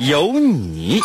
[0.00, 0.98] 有你。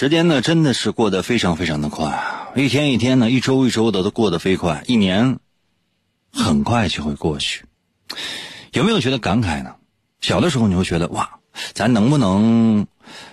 [0.00, 5.38] 时间呢真的是过得非常非常的快，一天一天呢，一周一周的都过得飞快，一年
[6.32, 7.66] 很快就会过去。
[8.72, 9.76] 有没有觉得感慨呢？
[10.22, 11.40] 小的时候你会觉得哇，
[11.74, 12.86] 咱能不能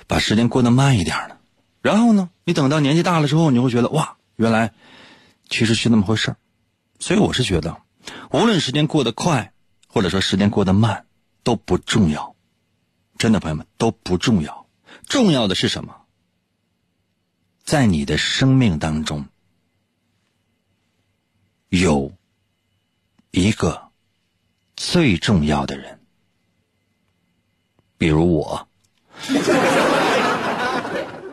[0.08, 1.38] 把时间过得慢一点呢？
[1.82, 4.74] 然后呢，你等到年纪大了之后，你会觉得哇，原来
[5.48, 6.36] 其实是那么回事。
[7.00, 7.78] 所以我是觉得，
[8.30, 9.54] 无论时间过得快，
[9.88, 11.06] 或者说时间过得慢，
[11.44, 12.36] 都不重要。
[13.18, 14.68] 真的，朋友们都不重要。
[15.08, 15.96] 重要的是什么？
[17.68, 19.26] 在你的生命当中，
[21.68, 22.10] 有
[23.32, 23.90] 一个
[24.78, 26.00] 最重要的人，
[27.98, 28.66] 比如我。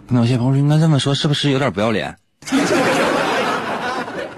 [0.09, 2.19] 那有些朋友：“应该这么说，是不是有点不要脸？”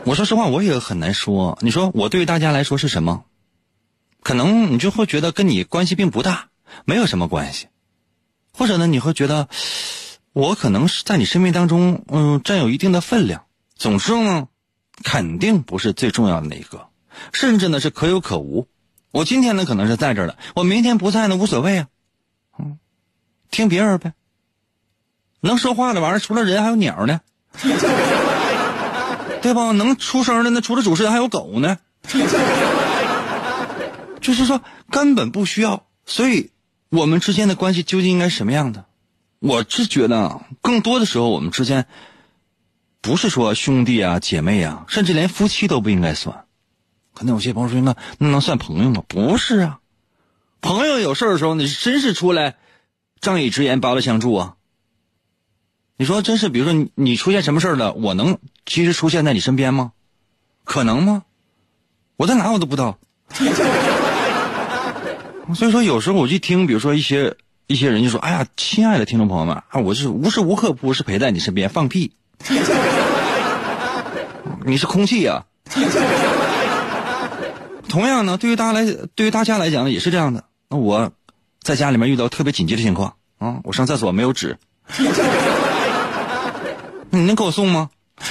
[0.05, 1.57] 我说实话，我也很难说。
[1.63, 3.25] 你说我对于大家来说是什么？
[4.23, 6.51] 可能你就会觉得跟你关系并不大，
[6.85, 7.69] 没有什么关系。
[8.53, 9.49] 或者呢，你会觉得
[10.37, 13.47] 我可能是在你生命当中，嗯，占有一定的分量。
[13.75, 14.49] 总之呢，
[15.03, 16.89] 肯定不是最重要的那一个，
[17.33, 18.69] 甚至呢是可有可无。
[19.13, 21.87] 我今天呢可能是在这儿的，我明天不在呢无所谓啊，
[22.59, 22.79] 嗯，
[23.51, 24.13] 听别人呗。
[25.41, 27.23] 能说话的玩意儿，除了人还有鸟呢，
[29.41, 29.73] 对吧？
[29.73, 31.79] 能出声的那除了主持人还有狗呢，
[34.21, 34.61] 就是说
[34.91, 36.51] 根本不需要，所以。
[36.89, 38.86] 我们之间的关系究竟应该什么样的？
[39.39, 41.87] 我是觉得，更多的时候我们之间
[43.01, 46.47] 不是说兄弟啊、姐妹啊，甚至连夫妻都不应该算。
[47.15, 49.79] 可能有些朋友说：“那那能算朋友吗？”不是啊，
[50.61, 52.57] 朋友有事的时候，你真是出来
[53.21, 54.57] 仗义直言、拔刀相助啊。
[55.97, 59.93] 你说真是，比如说你你出现什么事了，我能及时出现在你身边吗？
[60.65, 61.25] 可能吗？
[62.17, 62.99] 我在哪我都不知道。
[65.55, 72.13] 所以说，有时候我去听，比如说一些一些人就说：“哎呀，亲爱的听众朋友们啊，我是无时无刻不是陪在你身边，放屁，
[74.65, 75.45] 你是空气呀。”
[77.89, 78.85] 同样呢，对于大家来，
[79.17, 80.45] 对于大家来讲呢，也是这样的。
[80.69, 81.11] 那我
[81.61, 84.59] 在家里面遇到特别紧急的情况啊，我上厕所没有纸，
[87.11, 87.91] 你能给我送吗？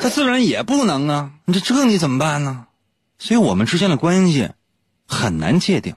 [0.00, 2.66] 他自然也不能啊，你这这你怎么办呢？
[3.18, 4.50] 所以我们之间的关系。
[5.06, 5.94] 很难界定，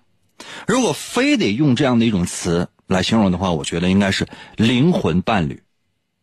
[0.67, 5.63] 如果非得用这样的一种词来形容的话，我觉得应该是灵魂伴侣。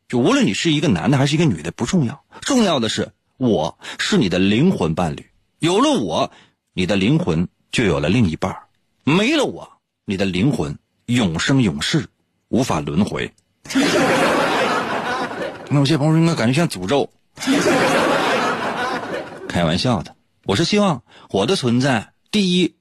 [0.08, 5.26] 就无论你是一个男的还是一个女的不重要，重要的是我是你的灵魂伴侣。
[5.58, 6.30] 有了我，
[6.74, 8.52] 你的灵魂就有了另一半；
[9.04, 9.68] 没了我，
[10.04, 12.06] 你的灵魂永生永世
[12.48, 13.32] 无法轮回。
[15.70, 17.10] 那有些朋友应该感觉像诅咒，
[19.48, 20.14] 开玩笑的。
[20.44, 22.12] 我是希望我的存在。
[22.30, 22.74] 第一，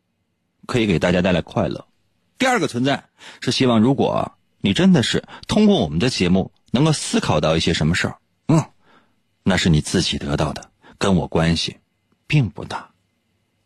[0.66, 1.86] 可以给大家带来快乐；
[2.38, 3.06] 第二个存在
[3.42, 8.66] 是希望，如果你真的是通过我们的节目能够思考到一些什么事儿，嗯，
[9.44, 11.78] 那是你自己得到的，跟我关系
[12.28, 12.92] 并不大。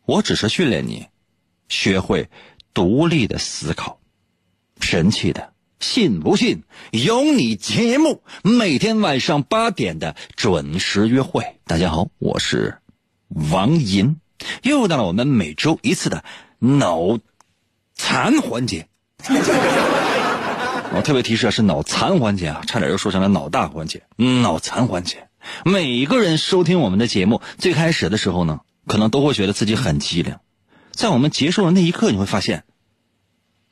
[0.04, 1.06] 我只是训练你
[1.68, 2.30] 学会
[2.74, 4.00] 独立的思考。
[4.80, 6.62] 神奇的，信不信
[6.92, 11.58] 由你节目每天晚上八点的准时约会。
[11.64, 12.78] 大家好，我是
[13.50, 14.20] 王银。
[14.62, 16.24] 又到了我们每周一次的
[16.58, 17.18] 脑
[17.94, 18.88] 残环节。
[20.92, 24.02] 我 特别提示啊是脑残环节啊，差点又说成了脑大环节。
[24.16, 25.28] 脑残环节，
[25.64, 30.36] 每个人收听我们的节目，最开始的时候呢，可能都会觉得自己很机灵，
[30.92, 32.64] 在我们结束的那一刻，你会发现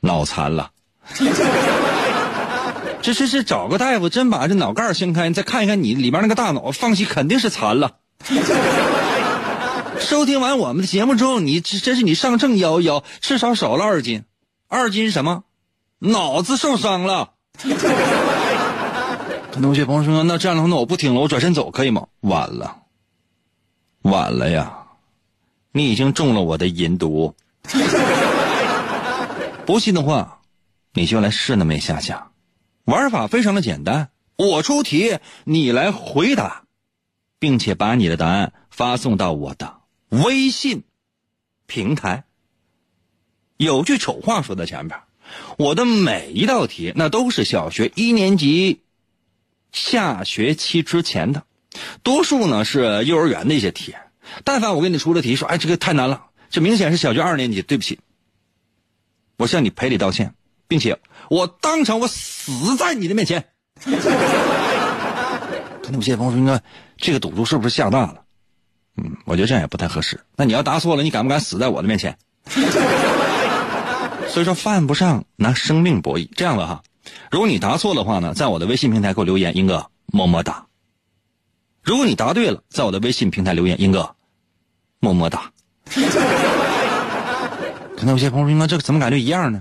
[0.01, 0.71] 脑残了。
[3.03, 7.99] 这是是找个大夫，真把这脑盖掀开，你再看一看你里边那个大脑，放弃肯定是残了。
[10.07, 14.23] 收听完我们的节目之后，你这这是你上秤摇一摇，至少少了二斤。
[14.69, 15.43] 二斤什么？
[15.99, 17.33] 脑子受伤了。
[19.51, 22.07] 可能有些朋友说，那这样的话，那我不听了，我转身走可以吗？
[22.21, 22.83] 晚了，
[24.03, 24.85] 晚了呀，
[25.73, 27.35] 你已经中了我的银毒。
[29.67, 30.39] 不信的话，
[30.93, 32.31] 你就来试那么一下下。
[32.85, 36.63] 玩法非常的简单，我出题，你来回答，
[37.41, 39.76] 并且把你的答案发送到我的
[40.09, 40.85] 微信
[41.67, 42.25] 平台。
[43.57, 45.01] 有句丑话说在前边，
[45.59, 48.83] 我的每一道题那都是小学一年级
[49.73, 51.45] 下学期之前的，
[52.03, 53.95] 多数呢是幼儿园的一些题。
[54.45, 58.01] 但凡我给你出的题，说哎这个太难了，这明显是小学二年级，对不起，
[59.37, 60.35] 我向你赔礼道歉。
[60.69, 60.99] 并且
[61.31, 63.45] 我当场我死在你的面前。
[63.81, 63.93] 可
[65.93, 66.61] 能有些朋友说
[66.99, 68.25] ：“这个赌注是不是下大了？”
[68.97, 70.21] 嗯，我觉得这样也不太合适。
[70.37, 72.17] 那你要答错了，你敢不敢死在我的面前？
[74.29, 76.29] 所以说犯不上拿生命博弈。
[76.37, 76.83] 这样的哈，
[77.31, 80.67] 如果你答错的话呢，在我的微信平台给我留言，英哥么么哒。
[81.83, 84.15] 如果你答对了，在我的微信平台留言，英哥
[85.01, 85.51] 么么哒。
[87.97, 89.61] 可能有些朋友说：“那这个怎么感觉一样呢？”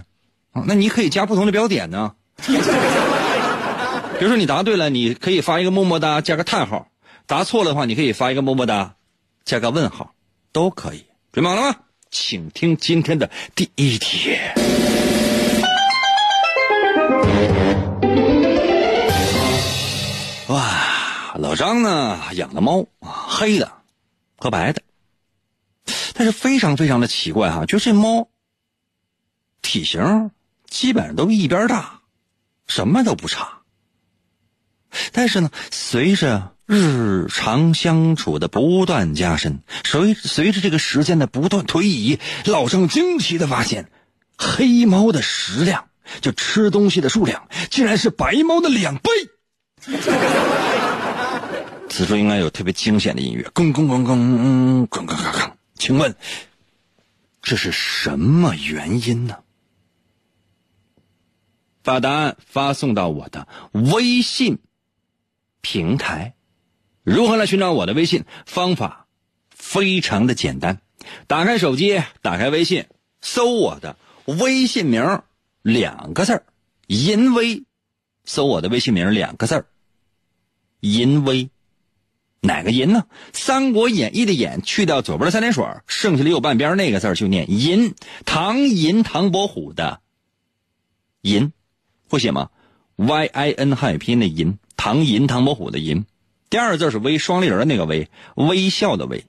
[0.52, 2.14] 啊那你可以加不同的标点呢，
[2.46, 2.54] 比
[4.22, 6.88] 如说你答对了，你可以发一个么么哒加个叹号；
[7.28, 8.96] 答错了的话，你可以发一个么么哒
[9.46, 10.16] 加个问号，
[10.52, 11.06] 都可以。
[11.32, 11.80] 准备好了吗？
[12.10, 14.36] 请听今天的第一题。
[20.48, 23.72] 哇，老张呢养的猫啊，黑的
[24.38, 24.82] 和白的，
[26.16, 28.28] 但是非常非常的奇怪哈，就这猫
[29.62, 30.32] 体型。
[30.68, 32.02] 基本上都一边大，
[32.66, 33.62] 什么都不差。
[35.12, 43.92] 但是呢，随着日常相处的不断加深，随随着这个时间的不断推移，老郑惊奇的发现，
[44.38, 45.90] 黑猫的食量，
[46.22, 49.12] 就吃东西的数量，竟然是白猫的两倍。
[51.90, 55.52] 此处应该有特别惊险的音乐，咣咣咣咣，咣咣咣咣。
[55.76, 56.16] 请问，
[57.42, 59.38] 这是什么原因呢？
[61.84, 64.58] 把答案发送到我的微信
[65.62, 66.35] 平台。
[67.06, 68.26] 如何来寻找我的微信？
[68.48, 69.06] 方法
[69.52, 70.82] 非常的简单，
[71.28, 72.86] 打开手机，打开微信，
[73.22, 75.22] 搜我的微信名
[75.62, 76.46] 两个字儿
[76.88, 77.64] “淫威”，
[78.26, 79.68] 搜我的微信名两个字儿
[80.82, 81.52] “淫威”。
[82.42, 83.06] 哪个淫呢？
[83.34, 87.94] 《三国演义》的演去掉左边的三点水，剩下的右半边那个字就念淫。
[88.26, 90.02] 唐寅唐伯虎的
[91.22, 91.54] 淫。
[92.10, 92.50] 会写吗
[92.96, 96.06] ？Y I N 汉语拼音的银，唐寅唐伯虎的银，
[96.56, 99.26] 第二个字是微双立人的那个微，微笑的微，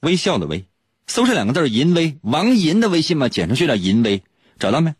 [0.00, 0.64] 微笑的微，
[1.06, 4.22] 搜这两个字淫威，王淫的微信嘛，简称就叫淫威，
[4.58, 4.94] 找到没？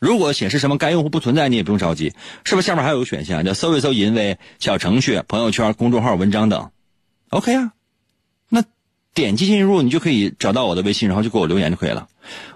[0.00, 6.72] 如果显示什么该用户不存在，你也不用着急，是不是下面还有个选项叫搜一搜淫威小程序、朋友圈、公众号、文章等
[7.28, 7.72] ？OK 啊，
[8.48, 8.64] 那
[9.14, 12.08] 点击进入你就可以找到我的微信，然后就给我留言就可以了。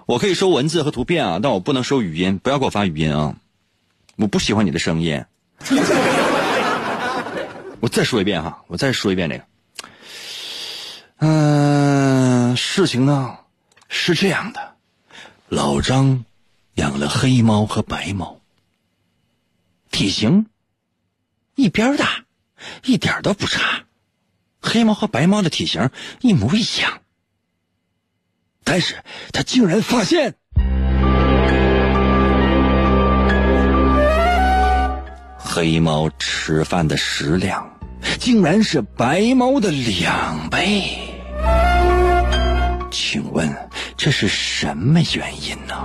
[0.05, 3.37] 我可以收文字和图片啊，但我不能收语音，不要给我发语音啊！
[4.17, 5.23] 我不喜欢你的声音。
[7.83, 9.43] 我再说一遍哈，我再说一遍这个。
[11.17, 13.39] 嗯，事情呢
[13.89, 14.75] 是这样的，
[15.49, 16.23] 老张
[16.75, 18.39] 养了黑猫和白猫，
[19.91, 20.45] 体型
[21.55, 22.23] 一边大，
[22.85, 23.83] 一点都不差，
[24.61, 25.89] 黑猫和白猫的体型
[26.21, 27.01] 一模一样。
[28.63, 29.03] 但是
[29.33, 30.35] 他竟然发现，
[35.37, 37.72] 黑猫吃饭的食量
[38.19, 40.83] 竟然是白猫的两倍。
[42.91, 43.55] 请问
[43.97, 45.75] 这是什么原因呢？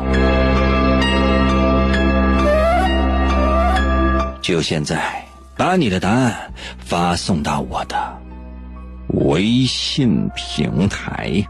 [4.43, 5.25] 就现在，
[5.57, 8.19] 把你的答案发送到我的
[9.09, 11.47] 微信平台。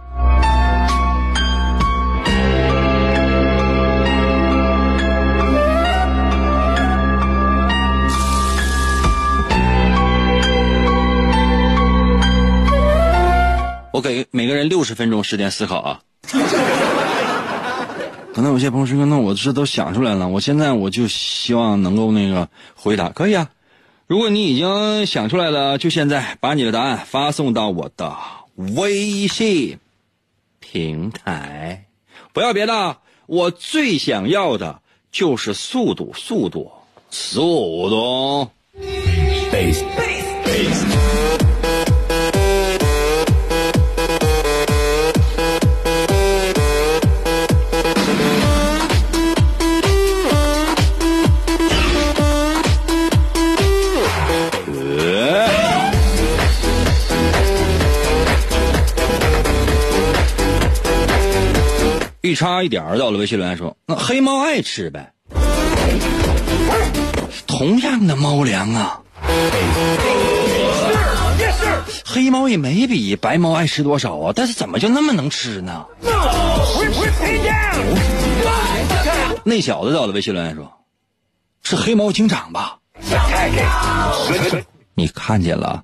[13.98, 16.00] 我给每个人六十分钟时间思考啊。
[18.32, 23.50] 可能有些朋友说：“那我这都想出来了，我现在我就希望能够那个回答，可以啊。
[24.06, 28.16] 如果你已经想出来了，就现在把你的答案发送到我的
[28.76, 29.80] 微信
[30.60, 31.86] 平台，
[32.32, 36.70] 不要别的，我最想要的就是速度，速度，
[37.10, 38.48] 速度。
[62.28, 65.14] 一差一点儿到了微信留言说：“那黑猫爱吃呗。”
[67.46, 69.00] 同样的猫粮啊，
[72.04, 75.86] 黑猫也没比白猫爱吃多少啊，但是怎么就那么能吃呢？
[79.44, 80.70] 那小子到了微信留言说
[81.64, 82.76] ：“是黑猫警长吧？”
[84.94, 85.82] 你看见了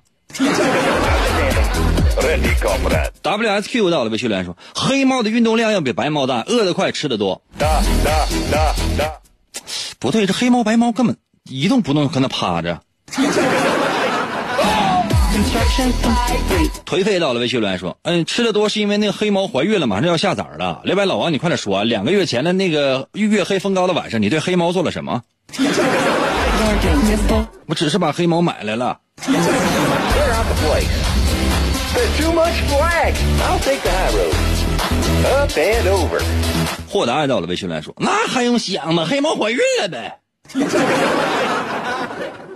[3.23, 7.41] ？WSQ 到了微信留言说：“黑猫的运动量要比白猫大，饿得快，吃得多。”
[9.99, 11.17] 不对，这黑猫白猫根本
[11.49, 12.81] 一动不动，搁那趴着。
[16.85, 25.21] 颓废到了微信留言说：“嗯，吃的多是因为那个黑猫怀孕了，马上要下崽了。”刘白老王，你快点说，两个月前的那个月黑风高的晚上，你对黑猫做了什么？
[27.67, 28.99] 我只是把黑猫买来了。
[31.95, 34.35] 是 too much flag，I'll take that road。
[35.25, 36.21] A bad over
[36.89, 39.05] 霍达到了微信来说：“那还用想吗？
[39.09, 40.19] 黑猫怀孕了呗。”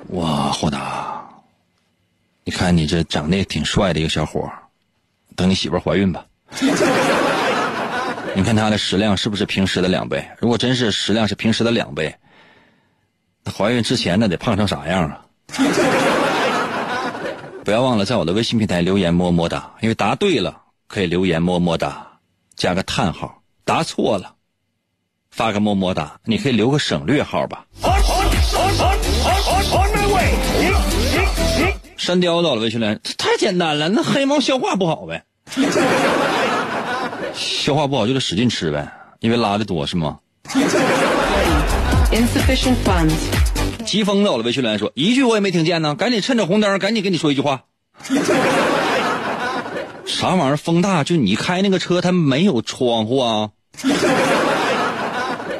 [0.10, 1.24] 哇，霍达，
[2.43, 4.51] 你看你这长得也挺帅的一个小伙
[5.38, 6.25] 等你媳妇怀孕吧。
[8.36, 10.27] 你看他的食量是不是平时的两倍？
[10.39, 12.13] 如果真是食量是平时的两倍，
[13.58, 15.22] 怀孕之前那得胖成啥样啊？
[17.63, 22.20] 不要忘了在我的微信平台留言么么哒，因为答对了可以留言么么哒，
[22.56, 24.36] 加个叹号；答错了，
[25.30, 27.66] 发个么么哒，你可以留个省略号吧。
[31.98, 35.25] 山雕到了微信群，太简单了，那黑猫消化不好呗，
[37.36, 40.18] 消化不好就得使劲吃呗，因为拉的多是吗
[42.12, 43.49] ？Insufficient funds。
[43.89, 47.63] 疾风到了微信群说一句我也没听见呢，赶紧趁着红灯，赶紧跟你说一句话。
[50.05, 50.58] 啥玩意儿？
[50.58, 53.50] 风大就你开那个车，它没有窗户啊？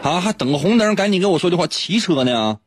[0.04, 1.66] 啊，还等个红灯，赶紧跟我说句话。
[1.66, 2.60] 骑车呢？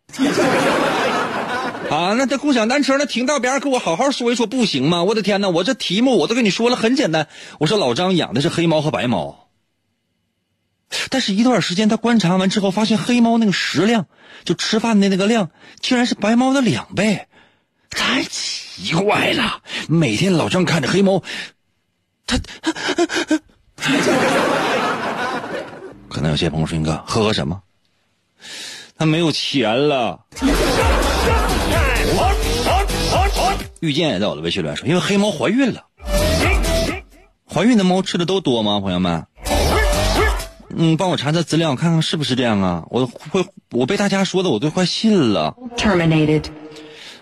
[1.88, 5.04] 啊，那这共享单车那停道边跟我好好说一说不行吗？
[5.04, 7.28] 我的天哪，我这题目我都跟你说了，很简单。
[7.60, 9.46] 我说老张养的是黑猫和白猫，
[11.10, 14.06] 但是一段时间他观察完之后，发现黑猫那个食量，
[14.44, 17.26] 就吃饭的那个量，竟然是白猫的两倍，
[17.90, 19.62] 太奇怪了。
[19.88, 21.22] 每天老张看着黑猫，
[22.26, 22.38] 他，
[26.08, 27.62] 可能有些朋友说：“云哥，喝什么？
[28.98, 30.20] 他没有钱了。”
[33.80, 35.86] 遇见也在我的微信里说，因为黑猫怀孕了。
[37.52, 39.26] 怀孕的猫吃的都多吗，朋友们？
[40.76, 42.84] 嗯，帮我查查资料，看看是不是这样啊？
[42.90, 45.54] 我会，我被大家说的我都快信了。
[45.76, 46.44] Terminated。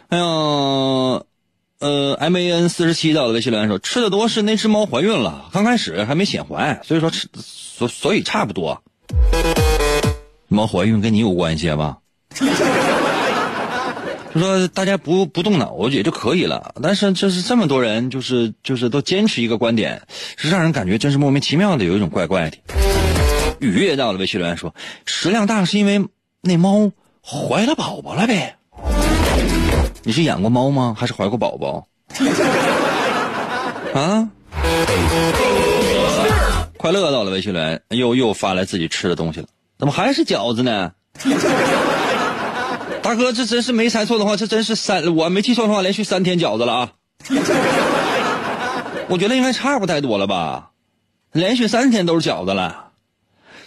[0.08, 8.82] 哎呀，呃，M A N 四十七在我的微信留言说，吃的多是那只猫怀孕了，刚开始还没显怀，所以说吃，所所以差不多。
[10.48, 11.98] 猫怀孕跟你有关系吧？
[14.32, 20.02] 就说大家不不动脑也就可以了，但是就是这么多人，就是就是都坚持一个观点，
[20.36, 22.56] 是让人感觉真是莫名其妙的，有一种怪怪的。
[23.60, 24.74] 雨也到了微信留言说，
[25.04, 26.08] 食量大是因为
[26.40, 26.90] 那猫
[27.22, 28.56] 怀了宝宝了呗？
[30.02, 30.96] 你是养过猫吗？
[30.98, 31.86] 还是怀过宝宝？
[33.94, 34.28] 啊？
[36.78, 39.46] 快乐到了微信留言，又又发来自己吃的东西了，
[39.78, 40.92] 怎么还是饺子呢？
[43.02, 46.92] 大哥，这真是没猜错的话，这真是三，我没记错的话，连续三天饺子了啊！
[49.08, 50.70] 我觉得应该差不太多了吧，
[51.32, 52.89] 连续三天都是饺子了。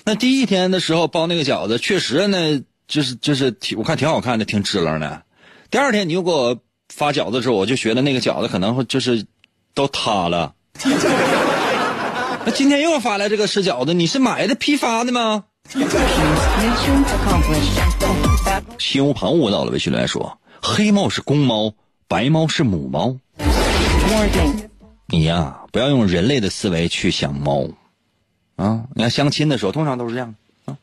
[0.05, 5.24] 那第一天的时候包那个饺子，确实呢，就是就是挺，我看挺好看的，挺支棱的。
[5.72, 6.60] 第二天你又给我
[6.93, 9.25] 发饺子的时候，我就觉得那个饺子可能就是
[9.74, 10.53] 都塌了。
[12.45, 15.45] 那今天又发来这个吃饺子，你是买的批发的吗？
[18.77, 21.74] 心无旁骛到了微信留言说：“黑猫是公猫，
[22.10, 23.15] 白猫是母猫。”
[25.07, 27.65] 你呀，不要用人类的思维去想猫
[28.55, 28.86] 啊！
[28.95, 30.77] 你看相亲的时候，通常都是这样啊，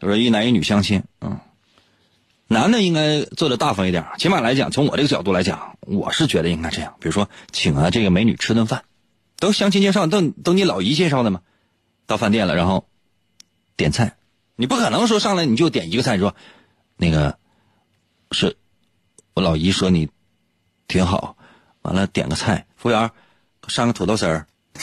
[0.00, 1.42] 就是一男一女相亲啊。
[2.46, 6.94] 男的应该做的大方一点，起码来讲，从我这个角度来讲，我是觉得应该这样。
[7.00, 8.84] 比如说，请啊这个美女吃顿饭，
[9.38, 11.40] 都相亲介绍，都都你老姨介绍的嘛？
[12.06, 12.86] 到饭店了，然后
[13.76, 14.16] 点菜，
[14.56, 16.34] 你不可能说上来你就点一个菜，说。
[16.96, 17.36] 那个，
[18.30, 18.56] 是
[19.34, 20.08] 我老姨说你
[20.86, 21.36] 挺好，
[21.82, 23.10] 完了点个菜，服务员
[23.66, 24.46] 上个土豆丝儿，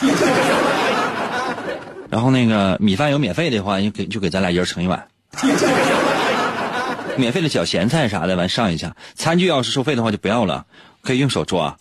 [2.12, 5.08] 然后那个米饭有免费的话，就给就给咱俩一人盛一碗，
[7.16, 8.98] 免费的小咸菜啥的，完上一下。
[9.16, 10.66] 餐具要是收费的话就不要了，
[11.02, 11.78] 可以用手抓。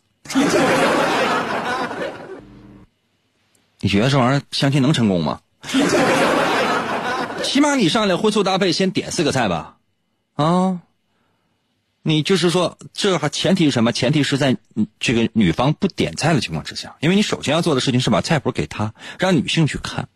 [3.81, 5.41] 你觉得这玩意儿相亲能成功吗？
[7.43, 9.79] 起码你上来荤素搭配，先点四个菜吧，
[10.37, 10.79] 啊，
[12.03, 13.91] 你就是说这还前提是什么？
[13.91, 14.57] 前提是在
[15.01, 20.09] 这个女方不点菜的情况之下，因为你首先要做的事情是把菜谱给她，让女性去看。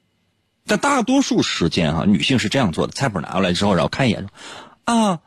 [0.66, 4.26] 但大多数时间哈，女性是这样做的：菜谱拿过来之后，然后看一眼
[4.84, 5.20] ：“啊，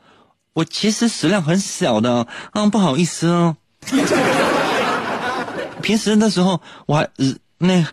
[0.54, 3.58] 我其实食量很小的，嗯，不好意思哦。
[5.82, 7.10] 平时的时候我还
[7.58, 7.86] 那。”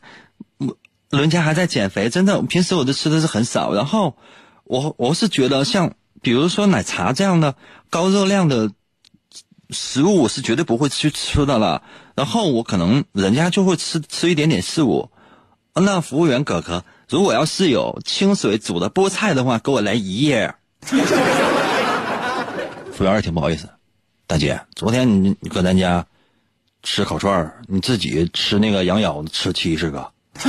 [0.59, 2.43] 我人家还在减肥，真的。
[2.43, 4.17] 平时我都吃的是很少，然后
[4.65, 7.55] 我我是觉得像比如说奶茶这样的
[7.89, 8.73] 高热量的
[9.71, 11.85] 食物，我是绝对不会去吃的了。
[12.17, 15.11] 然后我可能人家就会吃吃一点点事物。
[15.73, 20.55] 那服务员哥哥，如果要是有清水煮的菠菜的话，给我来一叶。
[22.93, 23.69] 服务员也挺不好意思，
[24.27, 26.07] 大姐，昨天你你搁咱家
[26.83, 30.11] 吃烤串儿你自己吃那个羊腰子吃七十个。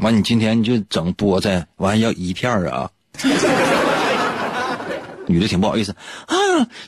[0.00, 2.90] 完，你今天你就整菠菜，完要一片儿啊？
[5.28, 5.90] 女的挺不好意思
[6.26, 6.36] 啊，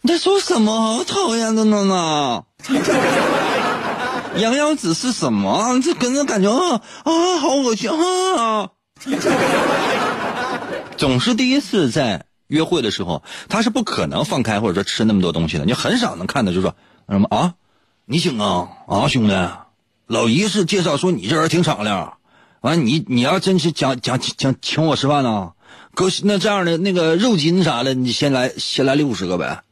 [0.03, 0.97] 你在说什么？
[0.99, 2.45] 好讨厌的呢呢！
[4.39, 5.81] 羊腰子是什么？
[5.83, 8.71] 这跟着感觉啊啊，好恶心啊！
[10.97, 15.65] 总是第一次在约会的时候，他是不可能放开或者说吃那么多东西的。
[15.65, 16.75] 你很少能看到，就说
[17.09, 17.55] 什么啊？
[18.07, 19.35] 你请啊啊，兄弟！
[20.07, 22.15] 老姨是介绍说你这人挺敞亮，
[22.63, 25.53] 完你你要真是讲讲讲请我吃饭呢，
[25.95, 29.63] 哥那这样的那个肉筋啥的，你先来先来六十个呗，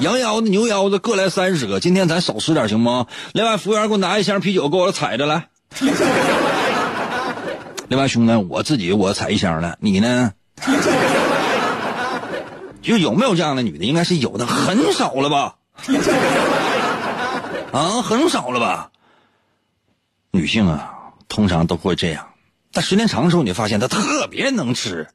[0.00, 3.06] 羊腰子牛腰子各来三十个，今天咱少吃点行吗？
[3.32, 5.48] 另外服务员给我拿一箱啤酒，给我踩着来。
[7.88, 10.32] 另外兄弟，我自己我踩一箱的，你呢？
[12.82, 13.84] 就有没有这样的女的？
[13.84, 15.54] 应该是有的，很少了吧。
[17.72, 18.90] 啊，很少了吧？
[20.30, 20.90] 女性啊，
[21.28, 22.26] 通常都会这样，
[22.72, 25.08] 但时间长的时候，你发现她特别能吃。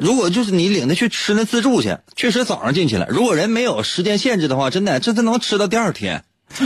[0.00, 6.24] 如果就是你领他去吃那自助去，确实早上进去了，如果人没有时间限制的话，真的，这他能吃到第二天。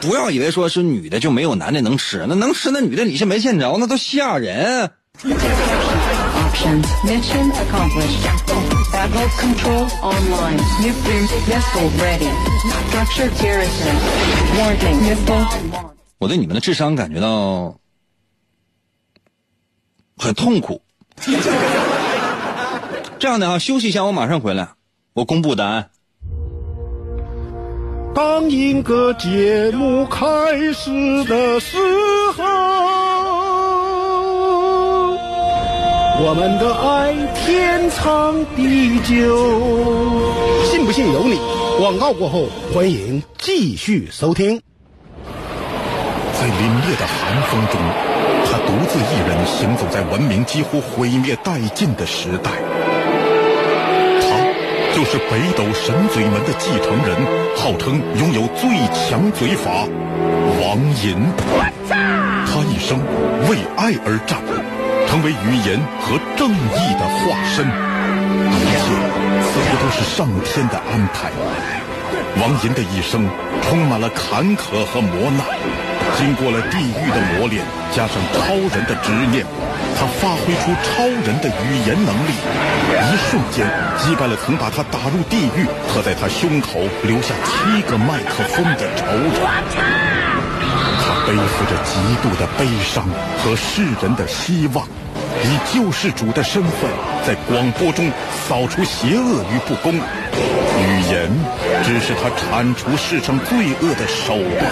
[0.00, 4.90] 不要以为说是女的就没有男的能吃，那能吃那女的你是没见着，那都吓人。
[16.18, 17.74] 我对你们的智商感觉到
[20.18, 20.82] 很痛苦。
[23.18, 24.68] 这样的啊，休息一下，我马上回来。
[25.14, 25.88] 我公布答案。
[28.14, 30.26] 当一个节目开
[30.72, 31.78] 始的时
[32.36, 32.44] 候。
[36.26, 39.36] 我们的爱天长地久，
[40.70, 41.40] 信不信由你。
[41.78, 44.62] 广告过后，欢迎继续收听。
[46.44, 47.80] 在凛冽的寒风中，
[48.44, 52.50] 他独自一人行走在文明几乎毁灭殆尽的时代。
[54.20, 54.28] 他
[54.94, 57.16] 就是北斗神嘴门的继承人，
[57.56, 59.88] 号称拥有最强嘴法——
[60.60, 61.16] 王银。
[61.88, 63.00] 他一生
[63.48, 64.38] 为爱而战。
[65.08, 68.84] 成为语言和正义的化身，一切
[69.40, 71.30] 似乎都是上天的安排。
[72.42, 73.26] 王银的一生
[73.62, 75.46] 充满了坎坷和磨难，
[76.16, 79.44] 经过了地狱的磨练，加上超人的执念，
[79.98, 82.32] 他发挥出超人的语言能力，
[82.90, 83.66] 一瞬间
[83.98, 89.34] 击败了曾把他打入地狱和在他胸口留下七个麦克风的仇人。
[91.00, 93.04] 他背负着极度的悲伤
[93.42, 94.86] 和世人的希望。
[95.42, 96.90] 以救世主的身份，
[97.26, 98.10] 在广播中
[98.48, 99.92] 扫除邪恶与不公。
[99.92, 101.28] 语言
[101.84, 104.64] 只是他铲除世上罪恶的手段，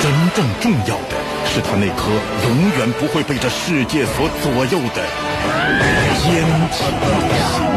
[0.00, 2.10] 真正重要的是他那颗
[2.48, 5.04] 永远不会被这世界所左右的
[6.22, 6.78] 坚强
[7.10, 7.68] 心。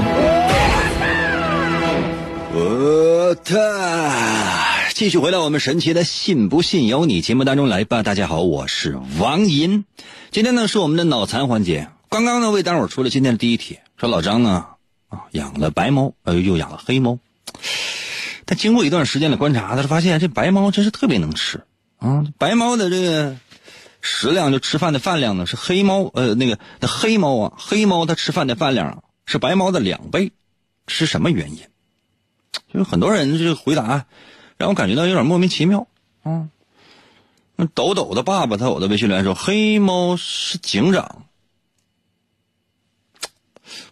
[2.53, 8.03] 我他继续回到我们神奇的“信不信由你”节目当中来吧。
[8.03, 9.86] 大家好，我是王银，
[10.29, 11.88] 今天呢是我们的脑残环节。
[12.10, 14.65] 刚刚呢，为大伙出了今天的第一题，说老张呢，
[15.10, 17.17] 啊，养了白猫，呃，又养了黑猫。
[18.45, 21.63] 他经过一段时间的观察，他是发现这白猫真是特别能吃
[22.02, 22.26] 啊。
[22.38, 23.38] 白猫的这个
[24.02, 30.34] 食量就吃饭的饭量呢是黑猫呃那个那黑猫啊黑猫它吃饭的饭量是白猫的两倍，
[30.88, 31.60] 是什么原因？
[32.74, 34.06] 就是很多人这个回答
[34.58, 35.88] 让我感觉到有点莫名其妙
[36.24, 36.50] 啊。
[37.56, 41.26] 那抖抖的爸爸在我的微信留言说黑猫是警长，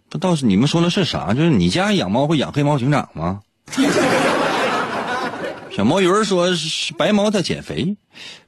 [0.09, 1.33] 不知道是你们说的是啥？
[1.35, 3.43] 就是你家养猫会养黑猫警长吗？
[5.79, 6.49] 小毛鱼说
[6.97, 7.95] 白毛在减肥，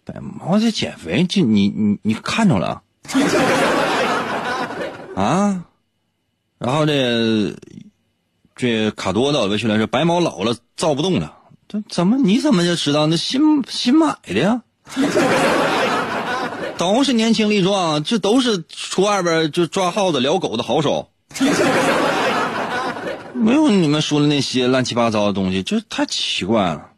[0.04, 2.82] 白毛在减肥，这你你你看着了
[5.16, 5.64] 啊？
[6.60, 7.56] 然后这
[8.54, 11.34] 这卡多的微信来说白毛老了造不动了，
[11.70, 14.64] 这怎么你怎么就知道那新新买的呀？
[16.78, 21.10] 都是年轻力壮，这都是出外边就抓耗子撩狗的好手，
[23.34, 26.90] 没有你们说的那些乱七八糟的东西，这太奇怪了。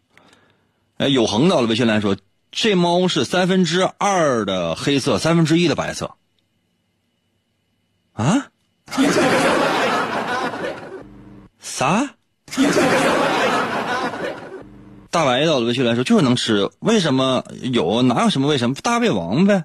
[0.97, 2.15] 哎，有恒到了微信来说，
[2.51, 6.11] 这猫是三分之二的黑色，三分之一的白色。
[8.13, 8.47] 啊？
[11.59, 12.11] 啥？
[15.09, 18.01] 大白到了微信来说，就是能吃，为什么有？
[18.03, 18.75] 哪有什么为什么？
[18.81, 19.63] 大胃王呗。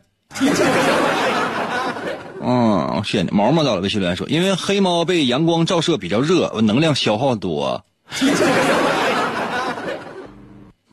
[2.40, 3.30] 嗯，谢谢你。
[3.32, 7.84] 毛毛到了微信来说，因为黑猫被阳光照射比较热，能量消耗多。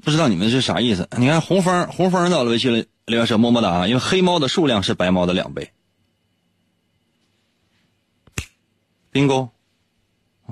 [0.05, 1.09] 不知道你们是啥意思？
[1.17, 3.87] 你看红枫，红枫到了微信里留言说么么哒啊！
[3.87, 5.71] 因为黑猫的数量是白猫的两倍。
[9.09, 9.49] 冰勾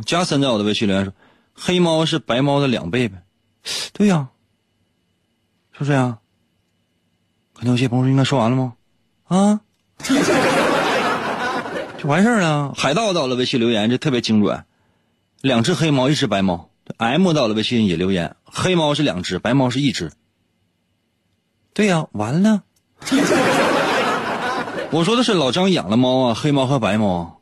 [0.08, 1.14] 加森在我的微信留言说，
[1.54, 3.22] 黑猫是白猫的两倍呗？
[3.94, 4.30] 对呀，
[5.72, 6.18] 是不是呀？
[7.54, 8.74] 可能有些朋友应该说完了吗？
[9.26, 9.62] 啊，
[12.02, 12.74] 就完事儿了。
[12.76, 14.66] 海盗到了微信留言，这特别精准，
[15.42, 16.72] 两只黑猫，一只白猫。
[16.98, 20.12] M 到了微信也留言，黑猫是两只，白猫是一只。
[21.74, 22.64] 对呀，完了。
[24.92, 27.42] 我说的是老张养了猫啊，黑猫和白猫。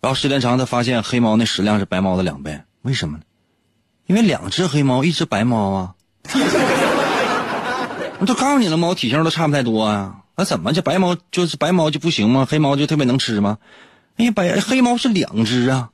[0.00, 3.24] 然后时间长，他发现黑猫那食量是白猫的两倍，为什么呢？
[4.06, 5.94] 因为两只黑猫，一只白猫啊。
[8.18, 12.46] 我 都告诉你了，猫体型都差不太多啊，那怎么这白猫就是白猫就不行吗？
[12.48, 13.58] 黑猫就特别能吃吗？
[14.16, 15.90] 哎呀，白黑猫是两只啊。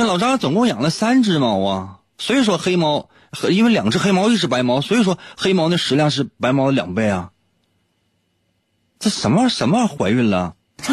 [0.00, 7.32] 那老张总共养了三只猫啊，所以说黑猫和因为两只黑猫一只白猫，所以说黑猫的食量是白猫的两倍啊。
[8.98, 10.54] 这什么什么怀孕了？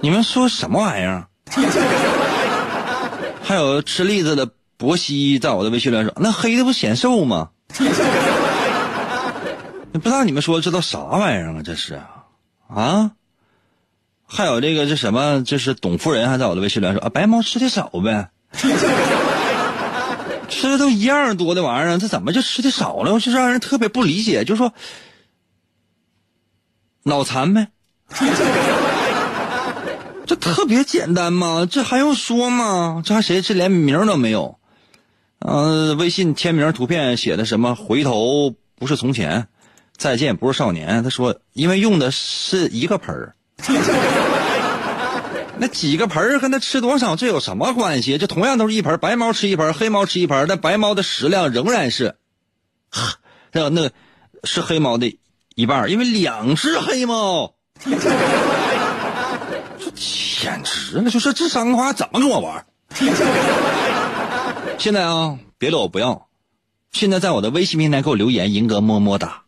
[0.00, 1.28] 你们说什么玩意儿？
[3.44, 4.48] 还有吃栗子的
[4.78, 7.50] 博西在我的微信里说，那黑的不显瘦吗？
[9.92, 11.60] 不知道你们说这都啥玩意儿啊？
[11.62, 12.00] 这是
[12.68, 13.10] 啊？
[14.34, 18.30] 还有这个这什么，就是董夫人还在我的微信里说啊，白猫吃的少呗，
[20.48, 23.20] 吃的都一样多的玩意儿，这怎么就吃的少了？
[23.20, 24.72] 就让人特别不理解，就说
[27.02, 27.68] 脑残呗，
[30.24, 31.68] 这特别简单吗？
[31.70, 33.02] 这还用说吗？
[33.04, 33.42] 这还谁？
[33.42, 34.58] 这连名都没有。
[35.40, 37.74] 嗯，微信签名图片写的什么？
[37.74, 39.48] 回头不是从前，
[39.94, 41.02] 再见不是少年。
[41.02, 43.34] 他说，因为用的是一个盆儿。
[45.58, 48.18] 那几个盆儿跟他吃多少，这有什么关系？
[48.18, 52.16] 这同样都是一盆，白猫吃一盆，黑猫吃一盆，但白猫的食量仍然是，
[53.52, 53.90] 那那
[54.44, 55.16] 是黑猫的
[55.54, 57.54] 一半，因为两只黑猫。
[57.80, 57.90] 这
[59.94, 62.66] 简直了，就说这三个话怎么跟我玩？
[64.78, 66.28] 现在啊，别的我不要，
[66.92, 69.42] 现在在我的微信平台给我留言，银哥么么哒。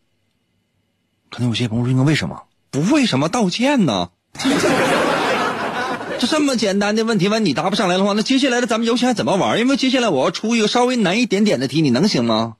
[1.30, 2.42] 可能有些朋友说，为什么
[2.74, 4.08] 不为什么道歉呢？
[6.18, 9.60] 这这么简单的问题问你答不上来的话，那接下来的咱们游戏还怎么玩？
[9.60, 12.54] 因为接下来我要出一个稍微难一点点的题，你能行吗？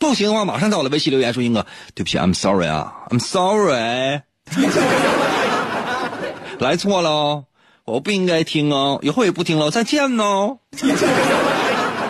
[0.00, 4.22] 不行的话，马上在我的微信留言说：“英哥，对不起，I'm sorry 啊，I'm sorry，
[6.58, 7.44] 来错了，
[7.84, 10.58] 我不应该听哦，以后也不听了，再见哦。”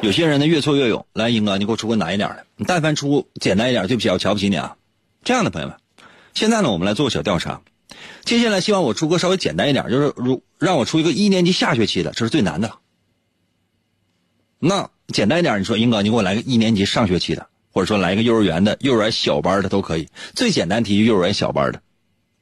[0.00, 4.76] 有些人呢越挫越勇，来，英哥，你给我出个难一点的，你但凡出简单一点，对不起，我瞧不起你啊。
[5.22, 5.76] 这样的朋友们，
[6.34, 7.62] 现在呢，我们来做个小调查。
[8.24, 12.72] 接下来希望我出个稍微简单一点，就是如让我出一个一年级下学期的，这是最难的。
[14.58, 20.08] 那简单一点，你说英哥，你给我来个一年级上学期的，或者说来一个幼儿园的、幼儿园小班的都可以。
[20.34, 21.82] 最简单题就幼儿园小班的，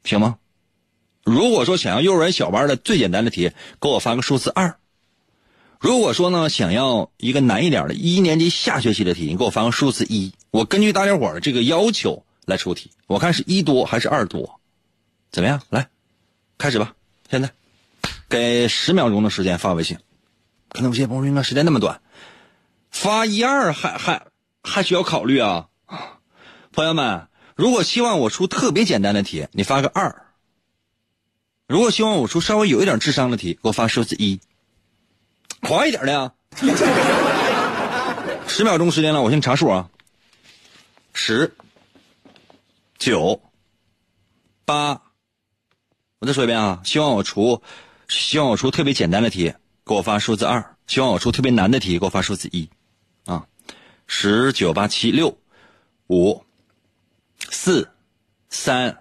[0.04, 0.36] 行吗？
[1.24, 4.76] 如果说想要幼儿园小班的最简单的题，给我发个数字二。
[5.80, 10.32] 如果说呢，想要一个难一点的一年级下学期的题，你给我发个数字一。
[10.50, 14.60] 我根据大家伙儿这个要求来出题，我看是一多还是二多。
[15.30, 15.62] 怎么样？
[15.70, 15.88] 来，
[16.58, 16.94] 开始吧！
[17.30, 17.50] 现在
[18.28, 19.98] 给十秒钟的时间发微信。
[20.68, 22.00] 可能有些朋友应该时间那么短，
[22.90, 24.26] 发一二还还
[24.62, 25.68] 还需要考虑啊？
[26.72, 30.24] 朋友们，如果希望我出特别简单的题，你发个二；
[31.66, 34.40] 如果希望我出稍微有一点智商的题，给我发数字一。
[35.60, 36.32] 快一点的呀！
[38.48, 39.88] 十秒钟时间了，我先查数啊。
[41.12, 41.54] 十、
[43.04, 43.42] 九、
[44.64, 45.02] 八，
[46.20, 46.80] 我再说一遍啊！
[46.84, 47.60] 希望我出，
[48.06, 49.52] 希望我出特别简单的题，
[49.84, 52.70] 给我发数字二；希望我出特别难的题，给我发数字一。
[53.24, 53.44] 啊，
[54.06, 55.36] 十九八七六
[56.06, 56.44] 五。
[57.50, 57.90] 四、
[58.50, 58.96] 三、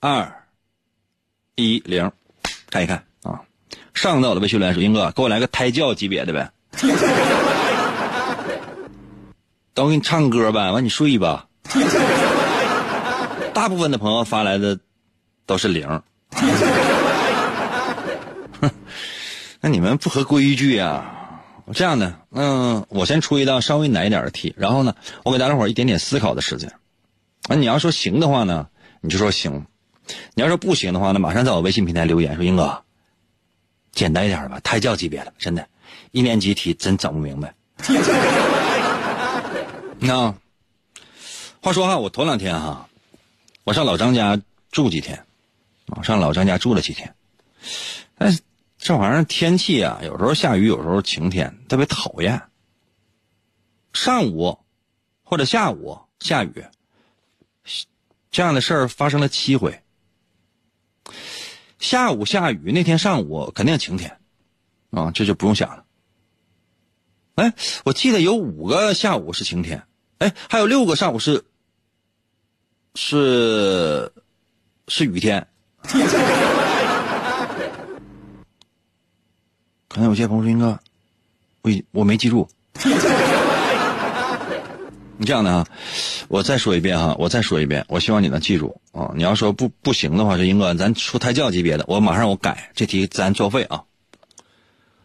[0.00, 0.48] 二、
[1.56, 2.10] 一、零，
[2.70, 3.42] 看一看啊！
[3.92, 6.50] 上到我的微信留言说：“英哥，给我来个胎教级别的呗。
[9.74, 11.46] ”等我给你唱歌呗，完你睡吧。
[13.56, 14.78] 大部分的朋友发来的
[15.46, 16.02] 都是零。
[19.62, 21.40] 那你们不合规矩呀？
[21.72, 26.70] 这样的，嗯，我先出一道稍微难一点的题，然后呢，我给大家伙一点点思考的时间。
[27.48, 28.68] 那你要说行的话呢，
[29.00, 29.62] 你就说行；
[30.34, 32.82] 你要说不行的话呢，马上在我微信平台留言说：“英哥，
[33.90, 35.66] 简单一点吧，胎教级别的，真的，
[36.10, 37.54] 一年级题真整不明白。
[39.98, 40.34] ”那
[41.62, 42.86] 话说哈，我头两天哈，
[43.66, 45.26] 我上老张家住几天，
[45.86, 47.16] 我，上老张家住了几天。
[48.14, 48.38] 哎，
[48.78, 52.42] 这玩意儿天气啊，有时候下雨，有时候晴天，特别讨厌。
[53.92, 54.60] 上午
[55.24, 56.64] 或者下午下雨。
[58.30, 59.82] 这样的事儿发生了七回。
[61.80, 64.20] 下午下雨，那天上午肯定晴天，
[64.90, 65.84] 啊，这就不用想了。
[67.34, 67.52] 哎，
[67.84, 71.44] 我记得有五个下午是晴天，哎，还有六个上午是
[72.96, 74.10] 是
[74.88, 75.46] 是雨天。
[79.88, 80.78] 可能有些朋友说：“英哥，
[81.62, 82.48] 我我没记住。”
[85.18, 85.66] 你这样的啊，
[86.28, 89.12] 我再说一遍哈，我再说一遍，我希望你能记住啊。
[89.16, 93.84] 你要说不不行的话，说英哥，咱出胎教级别的，我马上我改这题，咱作废啊。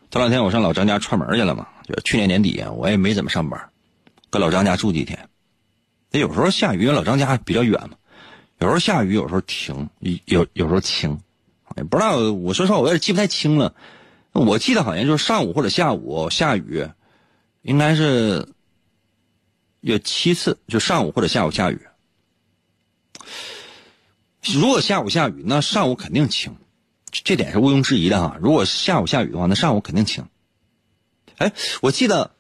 [0.09, 3.69] 头两天我上老张家串门去了嘛，就去年年底我也没怎么上班，
[4.29, 5.29] 搁老张家住几天。
[6.11, 7.97] 那有时候下雨，老张家比较远嘛，
[8.59, 9.89] 有时候下雨，有时候停，
[10.25, 11.19] 有有时候晴，
[11.77, 12.17] 也不知道。
[12.17, 13.73] 我说实话，我有点记不太清了。
[14.33, 16.87] 我记得好像就是上午或者下午下雨，
[17.63, 18.47] 应该是。
[19.83, 21.81] 有七次，就上午或者下午下雨。
[24.43, 26.55] 如果下午下雨，那上午肯定晴，
[27.09, 28.37] 这点是毋庸置疑的哈。
[28.39, 30.27] 如果下午下雨的话，那上午肯定晴。
[31.37, 32.35] 哎，我记得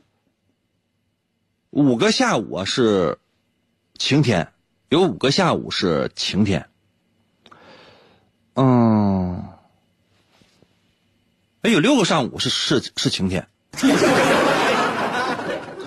[1.71, 3.17] 五个下午啊是
[4.03, 4.47] 晴天，
[4.89, 6.67] 有五个下午是晴天。
[8.55, 9.43] 嗯，
[11.61, 13.47] 哎，有六个上午是是是晴天。
[13.71, 13.87] 可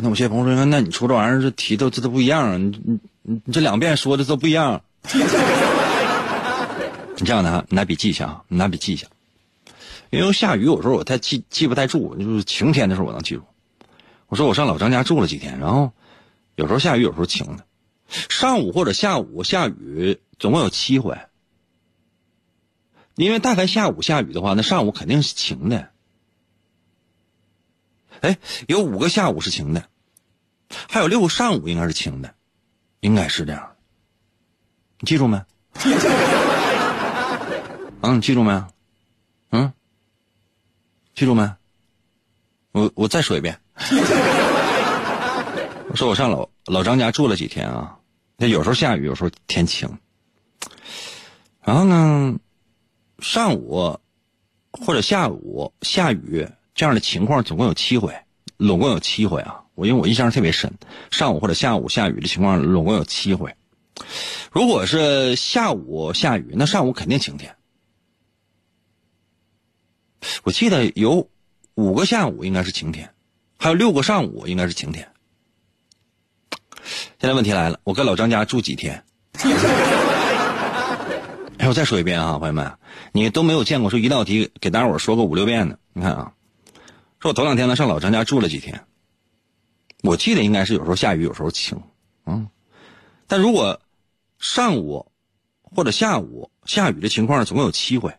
[0.00, 4.81] 能有些朋友说：“那你出这玩意儿，这题都这都不一样啊，你你你这两遍说的都不一样。
[5.03, 5.11] 你
[7.27, 9.09] 这样的哈，你拿笔记一下啊，你拿笔记一下。
[10.11, 13.42] 因为下雨有时候我太记记不太住，就是晴天的时候我能记住。
[14.29, 15.90] 我说我上老张家住了几天，然后
[16.55, 17.64] 有时候下雨，有时候晴的。
[18.29, 21.18] 上午或者下午下雨，总共有七回。
[23.16, 25.90] 因为但凡下午下雨的话，那上午肯定是晴的。”
[28.20, 29.88] 哎，有五个下午是晴的，
[30.88, 32.35] 还有六个上午应该是晴的，
[33.00, 33.77] 应该是这样。
[35.00, 35.42] 你记住没？
[38.00, 38.64] 嗯， 记住没？
[39.50, 39.72] 嗯，
[41.14, 41.53] 记住没？
[42.72, 43.61] 我我再说一遍。
[45.90, 47.98] 我说我上老老张家住了几天啊，
[48.36, 49.88] 那有时候下雨，有时候天晴。
[51.62, 52.38] 然后呢，
[53.18, 53.98] 上午
[54.72, 56.48] 或者下午下雨。
[56.76, 58.12] 这样的情况总共有七回，
[58.58, 59.62] 总共有七回啊！
[59.76, 60.74] 我因为我印象特别深，
[61.12, 63.54] 上午或者下午下雨的情况总共有七回。
[64.50, 67.54] 如果是下午下雨，那上午肯定晴天。
[70.42, 71.30] 我记得有
[71.74, 73.14] 五个下午应该是晴天，
[73.56, 75.12] 还有六个上午应该是晴天。
[76.84, 79.04] 现在问题来了，我跟老张家住几天？
[81.58, 82.72] 哎，我再说一遍啊，朋友们，
[83.12, 86.32] 你都没有见过说一道题给大伙说个五六遍的，你看啊。
[87.20, 88.84] 说我头两天呢上老张家住了几天，
[90.02, 91.80] 我记得应该是有时候下雨，有时候晴，
[92.26, 92.48] 嗯，
[93.26, 93.80] 但如果
[94.38, 95.10] 上午
[95.62, 98.14] 或者下午下雨的情况总共有七回。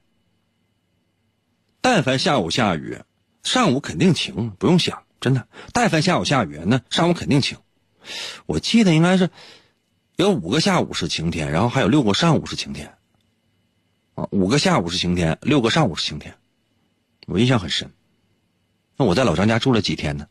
[1.81, 2.97] 但凡下午下雨，
[3.43, 5.47] 上午肯定晴，不用想，真的。
[5.71, 7.59] 但凡下午下雨，那上午肯定晴。
[8.45, 9.29] 我记得应该是
[10.15, 12.95] 有五个下午是晴天，然后还有六个上午是晴天，
[14.15, 16.35] 啊，五个下午是晴天，六个上午是晴天，
[17.27, 17.91] 我印象很深。
[18.97, 20.27] 那我在老张家住了几天呢？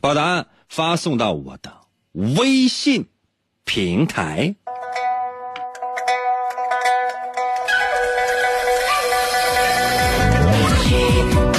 [0.00, 3.06] 把答案发送到我的微信
[3.64, 4.54] 平台。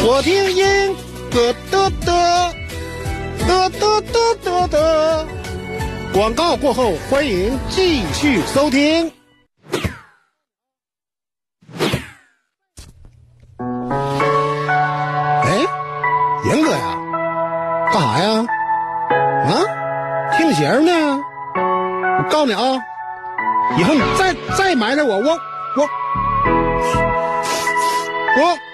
[0.08, 0.55] 我听
[6.16, 9.12] 广告过后，欢迎继续收听。
[15.44, 15.58] 哎，
[16.46, 16.98] 严哥呀，
[17.92, 18.46] 干啥呀？
[19.12, 19.52] 啊，
[20.38, 21.20] 听节呢？
[21.58, 22.62] 我告诉你啊，
[23.78, 25.38] 以后你再再埋汰我，我
[25.76, 25.90] 我
[28.38, 28.65] 我。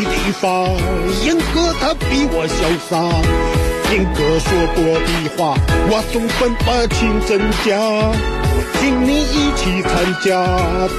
[0.00, 0.66] 地方，
[1.24, 3.71] 英哥他比我潇洒。
[3.92, 5.54] 严哥说过的话，
[5.90, 7.76] 我总分不清真假。
[8.80, 9.92] 请你一起参
[10.24, 10.42] 加，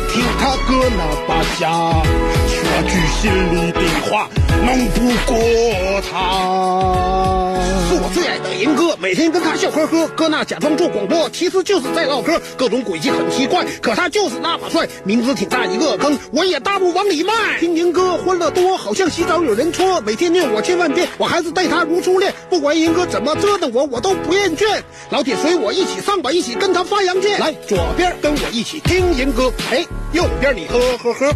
[0.10, 2.03] 听他哥那把下，
[2.47, 2.56] 说
[2.88, 4.29] 句心里的话，
[4.63, 7.58] 弄不过他。
[7.89, 17.34] 是我最爱的严哥，每天跟他笑呵呵，哥那假装做广播，其实就是在唠嗑，各种诡计很奇怪，可他就是那么帅，明知挺大一个坑，我也大步往里迈。
[17.60, 22.34] 听严哥欢乐多，好像洗澡有人搓，每天念我千万遍，我还是待他如初恋。
[22.49, 24.65] 不管严哥怎么折腾我，我都不厌倦。
[25.10, 27.39] 老铁随我一起上吧，一起跟他发扬剑。
[27.39, 31.34] 来，左边跟我一起听银哥，哎，右边你呵呵呵。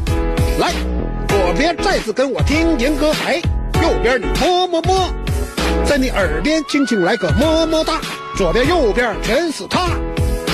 [0.60, 0.74] 来，
[1.30, 3.42] 左边再次跟我听银哥，哎，
[3.82, 5.14] 右边你么么么。
[5.86, 8.02] 在你耳边轻轻来个么么哒，
[8.36, 9.88] 左边右边全是他。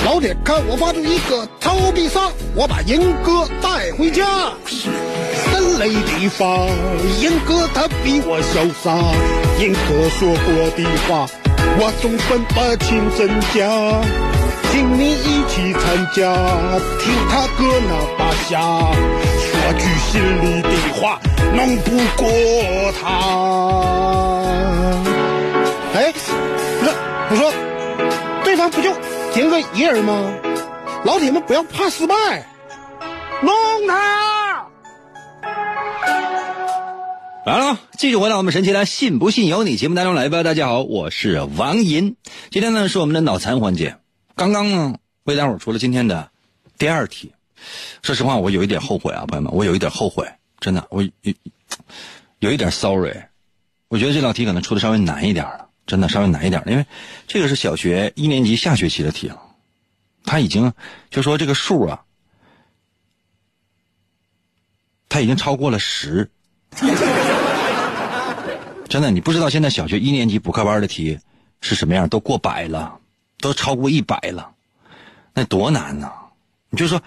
[0.04, 4.52] 老铁，看我发出一个超必杀，我把银哥带回家。
[5.54, 6.66] 人类地方，
[7.20, 8.90] 严哥他比我潇洒。
[9.60, 11.28] 严哥说过的话，
[11.78, 13.54] 我总分不清真假。
[14.72, 15.80] 请你一起参
[16.12, 16.34] 加，
[16.98, 18.58] 听他哥那把下，
[19.38, 20.10] 说句心
[20.42, 21.20] 里的话，
[21.54, 22.26] 弄不过
[23.00, 23.02] 他。
[25.94, 26.12] 哎，
[26.82, 26.90] 那
[27.30, 27.52] 我说，
[28.42, 28.90] 对方不就
[29.36, 30.32] 严哥一人吗？
[31.04, 32.16] 老铁们不要怕失败，
[33.40, 33.54] 弄
[33.86, 34.33] 他！
[37.44, 40.42] 来了，继续回到我们神奇的“信不信由你”节目当中来吧。
[40.42, 42.16] 大家好，我是王银，
[42.50, 43.98] 今天呢是我们的脑残环节。
[44.34, 46.30] 刚刚呢为大伙儿出了今天的
[46.78, 47.34] 第二题，
[48.02, 50.26] 说实话我有一点后悔啊，朋友们，我有一点后悔，
[50.58, 51.34] 真的，我有
[52.38, 53.14] 有一点 sorry。
[53.88, 56.86] 我觉得这道题可能出的稍微难一点了，真的稍微难一点，因为
[57.26, 59.42] 这个是小学一年级下学期的题了，
[60.24, 60.72] 他已经
[61.10, 62.04] 就说这个数啊，
[65.10, 66.30] 他已经超过了十。
[68.94, 71.18] 真的，你不知道现在小学一年级补课班的题
[71.60, 73.00] 是什么样，都过百了，
[73.40, 74.52] 都超过一百了，
[75.32, 76.12] 那多难呢？
[76.70, 77.02] 你就说，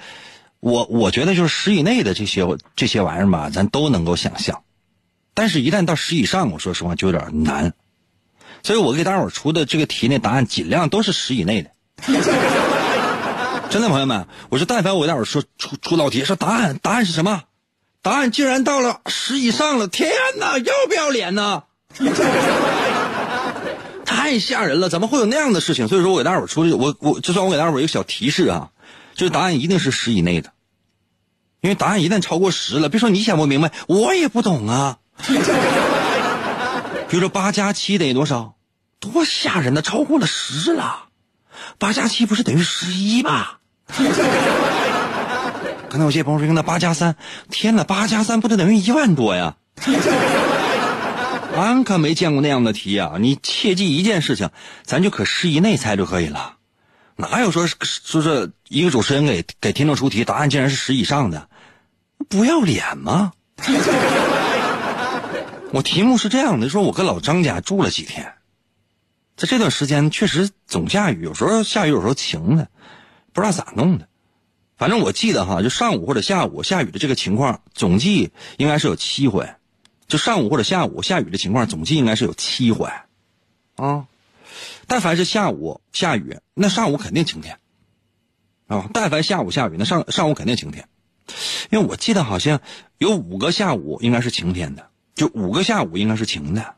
[0.60, 2.46] 我我觉得就是十以内的这些
[2.76, 4.64] 这些玩意儿吧，咱都能够想象，
[5.34, 7.72] 但是一旦到十以上，我说实话就有点难。
[8.64, 11.72] 所以我给大伙出的这个题那答案尽量都是十以内的。
[13.72, 17.44] 真的，朋友们，我说但凡我给大伙儿说出出道题，说答案答案是什么？
[18.02, 19.88] 答案竟然到了十以上了！
[19.88, 21.64] 天哪，要不要脸呢？
[24.06, 24.90] 太吓人了！
[24.90, 25.88] 怎么会有那样的事情？
[25.88, 28.70] 所以说我给大伙儿出的，我我就算我给大伙儿一个小提示啊，
[29.16, 30.52] 就是答案一定是十以内的，
[31.62, 34.98] 因为答案一旦超过十了，别说你想不明白，我也不懂啊。
[37.10, 38.56] 比如说八加七等于多少？
[39.00, 39.82] 多吓人呢！
[39.82, 41.06] 超过了十了，
[41.78, 43.60] 八加七不是等于十一吧？
[45.90, 47.16] 刚才有些朋友说那八加三，
[47.50, 49.56] 天哪，八加三不得等于一万多呀？
[51.62, 53.18] 俺可没见过那样的题啊！
[53.20, 54.50] 你切记一件事情，
[54.84, 56.58] 咱就可十以内猜就可以了，
[57.16, 61.50] 哪有说说是一个主持人给给听众出题，答案竟然是十以上的，
[62.30, 63.34] 不要脸吗？
[65.74, 68.34] 我题目是这样的：说我跟老张家住了几天，
[69.36, 72.70] 在这段时间确实总下雨，有时候下雨，有时候晴的，
[73.34, 74.08] 不知道咋弄的。
[74.78, 79.50] 反正我记得哈，就上午或者下午下雨的这个情况，总计应该是有七回。
[80.08, 82.90] 就上午或者下午下雨的情况，总计应该是有七回，
[83.76, 84.08] 啊，
[84.88, 87.60] 但凡是下午下雨，那上午肯定晴天，
[88.68, 90.88] 啊，但凡下午下雨，那上上午肯定晴天，
[91.72, 92.62] 因为我记得好像
[92.98, 96.76] 有五个下午应该是晴天的，就五个下午应该是晴的，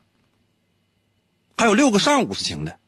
[1.56, 2.80] 还有六个上午是晴的，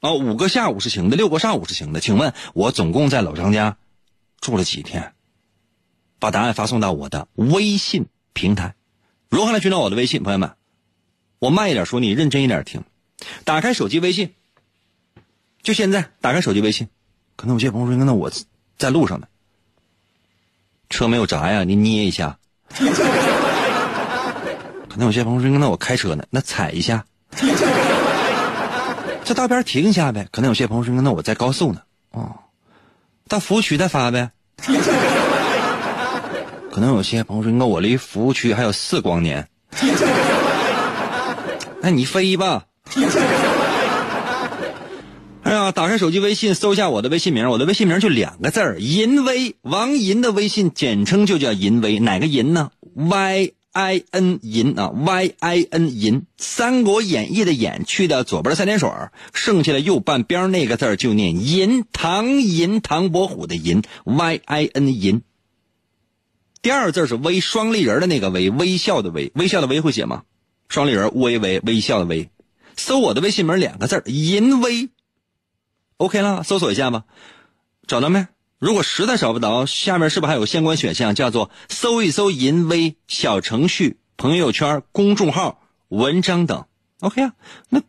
[0.00, 2.00] 啊，五个下午是晴的，六个上午是晴的。
[2.00, 3.78] 请问我总共在老张家
[4.40, 5.14] 住了几天？
[6.18, 8.06] 把答案发送到我的微信。
[8.36, 8.74] 平台，
[9.30, 10.22] 如何来寻找我的微信？
[10.22, 10.52] 朋友们，
[11.38, 12.84] 我慢一点说，你认真一点听。
[13.44, 14.34] 打开手机微信，
[15.62, 16.88] 就现在打开手机微信。
[17.34, 18.30] 可能有些朋友说：“那我
[18.76, 19.26] 在路上呢，
[20.90, 22.38] 车没有闸呀，你捏一下。
[24.86, 27.06] ”可能有些朋友说，那我开车呢，那踩一下，
[29.24, 30.28] 这道边停一下呗。
[30.30, 31.80] 可能有些朋友说，那我在高速呢，
[32.10, 32.36] 哦，
[33.28, 34.30] 到服务区再发呗。
[36.76, 39.48] 可能有些朋友说，那我离服务区还有四光年，
[41.80, 42.66] 那你飞吧。
[45.42, 58.90] 哎呀，打开手机微信，搜一下我的微信名，我的微信名就两个字儿，银威，王银的微信简称就叫银威，哪个银呢？Y I N 银啊，Y I N 银，《三国演义》的演去掉左边的三点水，
[59.32, 65.22] 剩下的右半边那个字就念银，唐银，唐伯虎的银，Y I N 银。
[66.62, 70.24] 第二个字是微，双立人的那个微，微笑的微，微笑的微会写吗？
[70.68, 72.28] 双立人，微微微笑的微。
[72.76, 74.88] 搜我的微信名两个字银威。
[75.96, 77.04] OK 了，搜索一下吧，
[77.86, 78.26] 找到没？
[78.58, 86.64] 如果实在找不着，下面是不是还有相关选项，叫做搜一搜“银威”小程序、朋友圈、公众号、文章等
[87.00, 87.32] ？OK 啊，
[87.68, 87.82] 那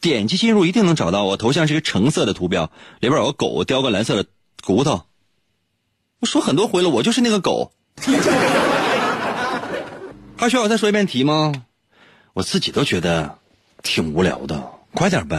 [0.00, 1.24] 点击进入一定能找到。
[1.24, 2.70] 我头像是一个橙色的图标，
[3.00, 4.28] 里边有个狗叼个蓝色的
[4.64, 5.02] 骨头。
[6.20, 7.72] 我说很多回了，我就是那个狗。
[10.36, 11.52] 还需要我再说一遍题吗？
[12.34, 13.38] 我自己都觉得
[13.82, 14.60] 挺无聊的，
[14.94, 15.38] 快点呗。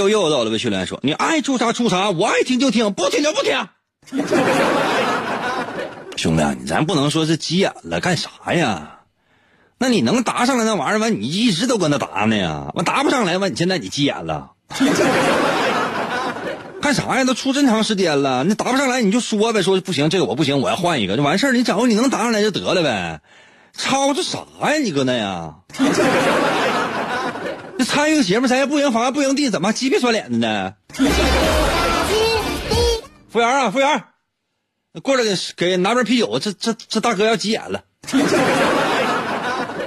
[0.00, 3.66] 又又到了，魏训练说：“你爱出啥出啥，我爱听就听，不听就不听。”
[6.16, 9.00] 兄弟，你咱不能说是急眼了，干啥呀？
[9.78, 12.70] 那你能答上来那玩意儿完，你一直都搁那答呢呀？
[12.74, 14.50] 完答不上来完，你现在你急眼了，
[16.82, 17.24] 干啥呀？
[17.24, 21.52] 都出这么长时间了，你答不上来你就说呗，说不行，这个我不行，我要换一个就完事儿。
[21.52, 23.20] 你找个你能答上来就得了呗，
[23.74, 24.76] 吵这啥呀？
[24.82, 25.54] 你搁那呀？
[27.80, 30.74] 这参与个节目，咱也不赢房不赢地，怎么鸡皮刷脸的呢？
[33.30, 34.04] 服务员啊，服务员，
[35.02, 37.82] 过来给给拿瓶啤酒，这这这大哥要急眼了。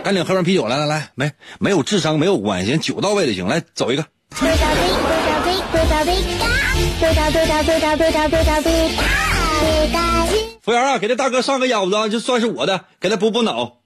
[0.04, 3.48] 赶紧喝瓶啤酒，来来来，没没有智商没有关系，酒到位就行。
[3.48, 4.04] 来走一个。
[10.64, 13.78] 服务员啊，给这大哥上个腰子，就算是我的，给他补补脑。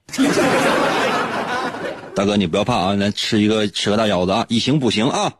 [2.18, 5.34] 大哥，你不要怕啊，来吃一个吃个大腰子啊，以形补形啊。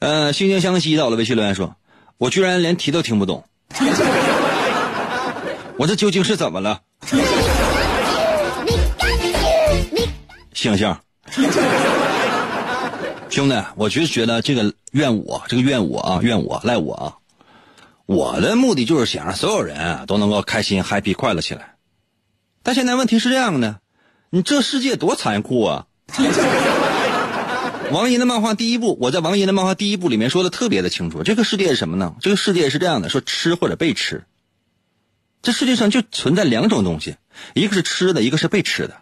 [0.00, 1.76] 呃，惺惺相惜到了，微信留言说，
[2.18, 3.44] 我居然连题都听不懂。
[5.76, 6.80] 我这究竟是怎么了？
[10.52, 10.96] 星星，
[13.30, 17.14] 兄弟，我就觉得这个怨我，这个怨我啊，怨我赖我啊！
[18.06, 21.75] 我的目的就是想让所有人都能够开心、happy、快乐起来。
[22.66, 23.78] 但现在问题是这样的，
[24.28, 25.86] 你这世界多残酷啊！
[27.92, 32.16] 王银的漫画第一部，我在王银的漫画第一部里面说的特别的清楚，这个世界是什么呢？
[32.20, 34.24] 这个世界是这样的，说吃或者被吃。
[35.42, 37.14] 这世界上就存在两种东西，
[37.54, 38.96] 一个是吃的，一个是被吃的。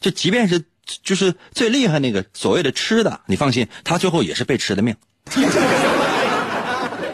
[0.00, 0.62] 就即便是
[1.02, 4.94] 就是最厉害那个所谓的吃的，你放心，他最后也是被吃的命。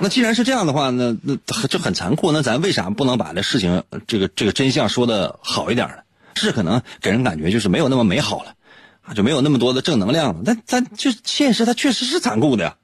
[0.00, 1.36] 那既然是这样的话，那那
[1.68, 2.32] 这很残酷。
[2.32, 5.94] 那咱为啥不能把这事情这个这个真相说的好一点呢？
[6.36, 8.54] 是可能给人感觉就是没有那么美好了，
[9.02, 10.40] 啊，就没有那么多的正能量了。
[10.46, 12.76] 但咱就现实，它确实是残酷的呀。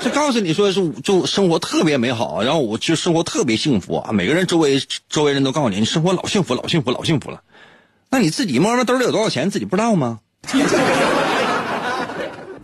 [0.00, 4.12] 就告诉你说是就生活特别美好，然后我就生活特别幸福啊！
[4.12, 4.80] 每个人周围
[5.10, 7.42] 周围人都告诉你，你生活老幸福老幸福老幸福了。
[8.08, 10.20] 那你自己摸摸兜里有多少钱，自己不知道吗？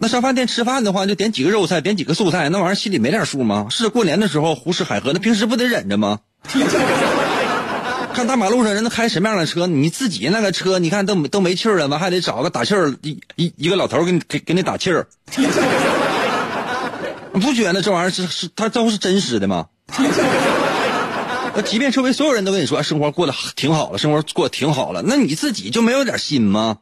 [0.03, 3.69] 那上饭店吃饭的话，就点几个肉菜，点几个素菜，那玩意儿心里没点数吗？
[3.71, 6.19] 是过年的时候胡吃海喝，那平时不得忍着吗？
[8.13, 15.07] 看大马路上人都开什么样的车，你自己那个车，你看都都没气儿了，完还得找个打气儿一一一个老头给你给给你打气儿。
[17.35, 19.67] 不觉得这玩意儿是是，他都是真实的吗？
[21.55, 26.79] 那即便周围所有人都跟你说生活过得挺好了，生活过得挺好了，那你自己就没有点心吗？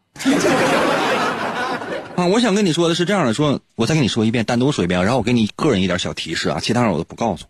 [2.20, 7.46] 啊，我想跟你说的是这样的，说我再跟你说一遍，单独说一遍，然后我给你个人一点小提示啊，其他人我都不告诉。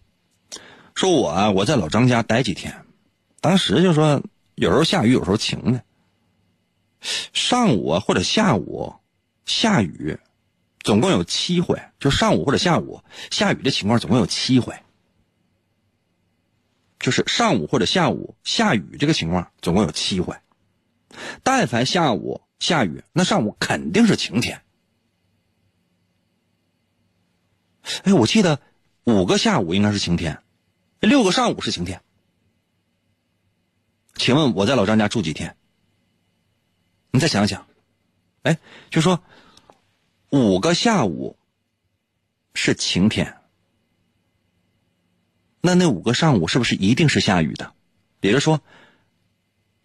[0.95, 2.85] 说我啊，我在老张家待几天，
[3.41, 4.23] 当时就说
[4.55, 5.83] 有时候下雨，有时候晴的，
[7.33, 8.95] 上午或者下午
[9.45, 10.19] 下雨。
[10.83, 14.75] 总共有七回，就上午或者下午下雨的情况，总共有七回。
[16.99, 20.35] 就是上午或者下午下雨这个情况，总共有七回。
[21.43, 24.63] 但凡下午下雨，那上午肯定是晴天。
[28.05, 28.61] 哎，我记得
[29.05, 30.43] 五个下午应该是晴天，
[31.01, 32.03] 六个上午是晴天。
[34.15, 35.57] 请问我在老张家住几天？
[37.11, 37.67] 你再想想，
[38.43, 38.59] 哎，
[38.91, 39.25] 就说
[40.29, 41.37] 五个下午
[42.55, 43.39] 是晴天，
[45.63, 47.75] 那那五个上午是不是一定是下雨的？
[48.21, 48.61] 也就说，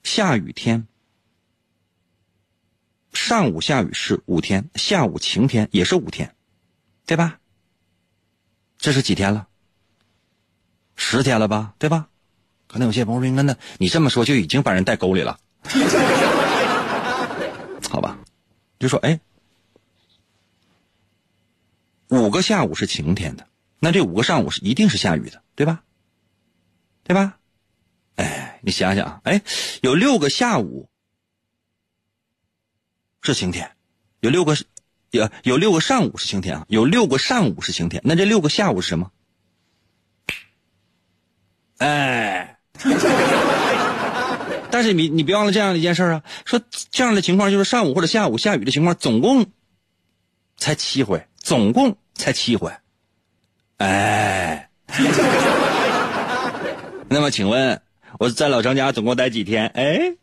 [0.04, 0.86] 下雨天。
[3.16, 6.36] 上午下雨是五天，下午晴天也是五天，
[7.08, 7.40] 对吧？
[8.78, 9.48] 这是几天了？
[10.96, 12.10] 十天了吧，对吧？
[12.68, 15.40] 可能有些朋友说：“那你这么说就已经把人带沟里了。
[17.90, 18.20] ”好吧，
[18.80, 19.20] 就说哎，
[22.10, 23.48] 五个下午是晴天的，
[23.80, 25.84] 那这五个上午是一定是下雨的，对吧？
[27.04, 27.38] 对吧？
[28.16, 29.42] 哎，你想想，哎，
[29.82, 30.90] 有六个下午。
[33.34, 33.72] 是晴天，
[34.20, 34.56] 有六个，
[35.12, 39.12] 有有六个上午是晴天啊，有六个上午是晴天，那这六个下午是什么？
[41.78, 42.58] 哎，
[44.72, 46.62] 但是你你别忘了这样的一件事啊，说
[46.92, 49.48] 这样的情况就是上午或者下午下雨的情况，总共
[50.58, 52.72] 才七回，总共才七回，
[53.78, 54.70] 哎，
[57.10, 57.82] 那么请问
[58.20, 59.68] 我在老张家总共待几天？
[59.68, 60.16] 哎。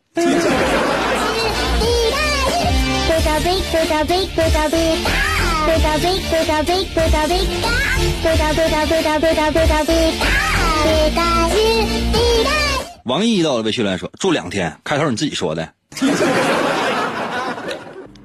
[13.03, 15.73] 王毅到了微信来说住两天，开头你自己说的，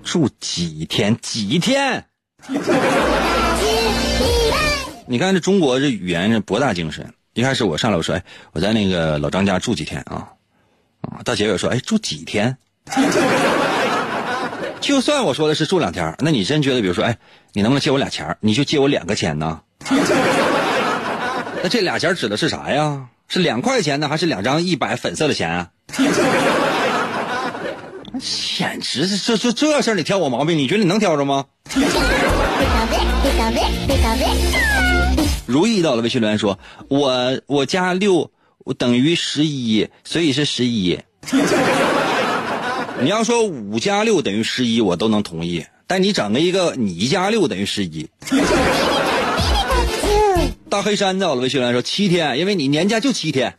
[0.04, 1.16] 住几天？
[1.20, 2.04] 几天？
[5.06, 7.12] 你看这中国这语言这博大精深。
[7.34, 10.28] 一开始我上来我说，哎，我在那个老张家住几天啊？
[11.00, 12.56] 啊，到结尾说，哎，住几天？
[14.80, 17.18] 就算我说的是住两天，那你真觉得，比如说，哎，
[17.52, 19.60] 你能不能借我俩钱你就借我两个钱呢？
[21.62, 23.06] 那这俩钱指的是啥呀？
[23.28, 25.68] 是两块钱呢，还是两张一百粉色的钱啊？
[28.18, 31.44] 简直是这这这事儿，你挑我毛病，你觉得你能挑着吗？
[35.46, 36.58] 如意到了，微信留言说
[36.88, 38.30] ：“我我加六
[38.76, 40.98] 等于十一，所以是十一。”
[43.00, 45.66] 你要说五加六等于十一，我都能同意。
[45.86, 48.10] 但你整个一个你加六等于十一。
[50.68, 53.58] 大黑山在我的微信来说七天，因为你年假就七天。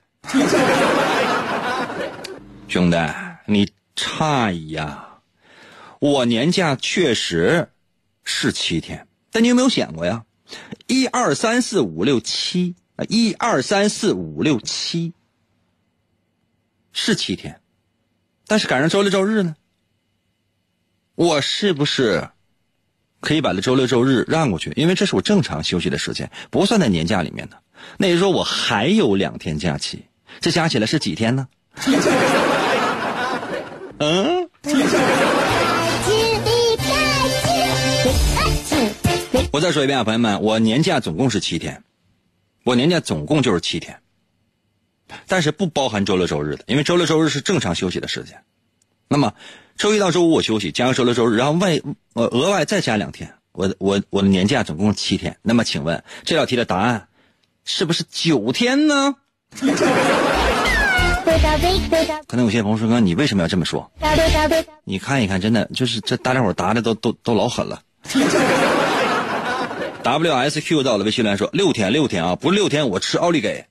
[2.68, 2.98] 兄弟，
[3.48, 5.08] 你诧异呀！
[6.00, 7.70] 我年假确实
[8.24, 10.24] 是七天，但你有没有想过呀？
[10.86, 15.14] 一二三四五六七啊，一二三四五六七
[16.92, 17.59] 是七天。
[18.50, 19.56] 但是赶上周六周日呢，
[21.14, 22.30] 我是不是
[23.22, 24.74] 可以把这周六周日让过去？
[24.76, 27.62] 因为这是我正常休息的时间，不算在年假里面的。
[27.98, 30.04] 那也就是说，我还有两天假期，
[30.42, 31.48] 这加起来是几天呢？
[34.00, 34.50] 嗯。
[39.52, 41.84] 我再说一遍啊，朋友们，我年假总共是七天，
[42.64, 44.02] 我年假总共就是七天。
[45.28, 48.42] 但是不包含周六周日的，因为周六周日是正常休息的时间。
[49.08, 49.34] 那么，
[49.78, 51.80] 周一到周五我休息，加上周六周日，然后外
[52.14, 55.38] 额外再加两天，我我我的年假总共七天。
[55.42, 57.08] 那么，请问这道题的答案
[57.66, 59.16] 是不是九天呢？
[62.28, 63.92] 可能有些朋友说哥，你为什么要这么说？
[64.84, 67.82] 你看一看，真的就是这大家伙答的都都都老狠了。
[70.04, 73.66] W S Q 到了微信来说六天六天啊，不是六天我吃奥利给。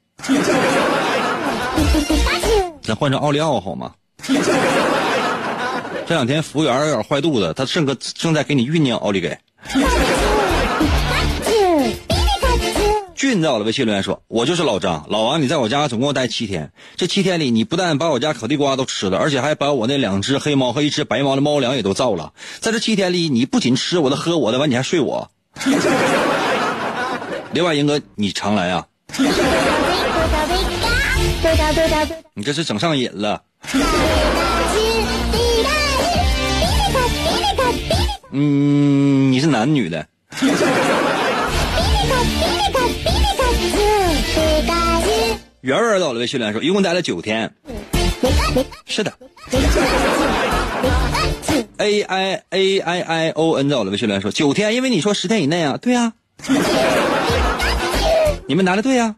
[2.83, 3.93] 咱换成奥利奥好吗？
[6.07, 9.39] 这两天服务员有点坏肚子，他正个正在给你酝酿奥利给。
[13.14, 22.33] 俊在我的微信留言说：“我就是老张，老王，你在我家总共待七天，这七天里你不但把我家烤地瓜都吃了，而且还把我那两只黑猫和一只白猫的猫粮也都造了。
[22.61, 25.31] 在这七天里，你不仅吃我的、喝我的，完你还睡我。
[27.53, 28.87] 另外，英哥，你常来啊。”
[32.34, 33.43] 你这是整上瘾了。
[38.32, 40.07] 嗯，你是男女的？
[45.61, 47.53] 圆圆到了微训练说，一共待了九天。
[48.86, 49.12] 是的。
[51.78, 56.12] A I A I I O N 到了微训练说，九天，因为你说十天以内啊，对呀。
[58.47, 59.14] 你们答的对呀。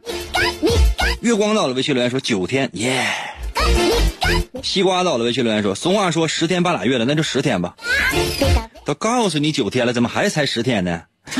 [1.20, 3.04] 月光到了，微信留言说九天，耶。
[4.62, 7.74] 西瓜到了，微信留言说，俗话说十天半拉月了，那就十天吧。
[8.86, 11.02] 都告诉你九天了，怎么还才十天呢？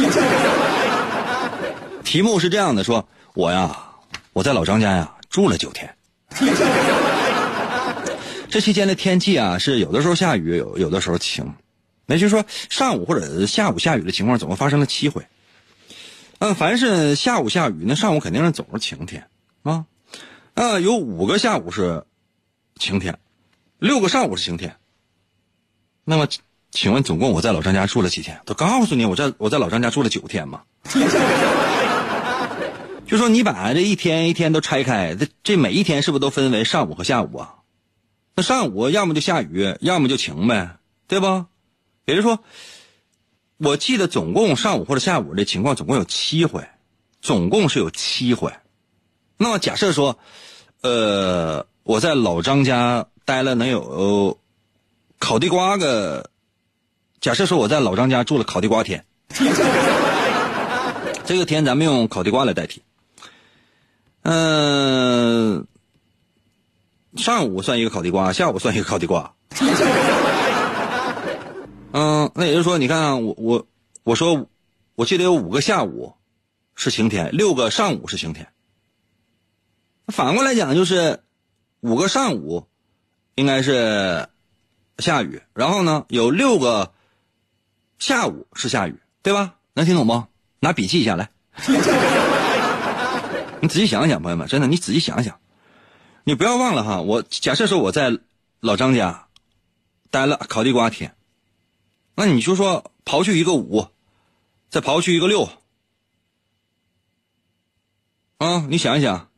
[2.05, 3.75] 题目是这样的：说我呀，
[4.35, 5.91] 我在老张家呀住了九天。
[8.51, 11.51] 这期间的天气啊，是有的时候下雨，有有的时候晴。
[12.05, 15.23] 那就是说，上午或者下午下雨的情况总共发生了七回。
[16.41, 19.25] 嗯，凡是下午下雨，那上午肯定是总是晴天
[19.63, 19.87] 啊。
[20.55, 22.05] 啊，有五个下午是
[22.77, 23.19] 晴天，
[23.79, 24.77] 六个上午是晴天。
[26.05, 26.27] 那么，
[26.71, 28.41] 请问总共我在老张家住了几天？
[28.45, 30.63] 都告诉你，我在我在老张家住了九天嘛。
[33.07, 37.57] 就说你把这一天一天都拆开，这这每一天是不是都分为上午和下午啊？
[38.37, 40.77] 那上午要么就下雨，要么就晴呗，
[41.09, 41.47] 对不？
[42.07, 42.39] 也就是说，
[43.57, 46.69] 我记得总共上午或者下午的情况总共有七回，
[47.21, 48.53] 总共是有七回。
[49.43, 50.19] 那么假设说，
[50.83, 54.37] 呃，我在老张家待了能有
[55.19, 56.29] 烤地瓜个，
[57.23, 59.03] 假设说我在老张家住了烤地瓜天，
[61.25, 62.83] 这个天咱们用烤地瓜来代替。
[64.25, 65.67] 嗯，
[67.17, 69.33] 上午算一个烤地瓜，下午算一个烤地瓜。
[71.93, 73.67] 嗯，那也就是说，你看，我我
[74.05, 74.47] 我说，
[74.97, 76.13] 我记得有五个下午
[76.75, 78.47] 是晴天，六个上午是晴天。
[80.11, 81.23] 反过来讲，就是
[81.81, 82.67] 五个上午
[83.35, 84.29] 应该是
[84.99, 86.93] 下雨，然后呢，有六个
[87.99, 89.57] 下午是下雨，对吧？
[89.75, 90.25] 能听懂不？
[90.61, 91.31] 拿笔记一下来。
[93.63, 95.39] 你仔细想想，朋友们，真的，你仔细想想，
[96.25, 97.01] 你不要忘了哈。
[97.01, 98.19] 我假设说我在
[98.61, 99.29] 老张家
[100.11, 101.15] 待了烤地瓜天，
[102.15, 103.89] 那你就说刨去一个五，
[104.69, 105.49] 再刨去一个六，
[108.39, 109.30] 啊，你想一想，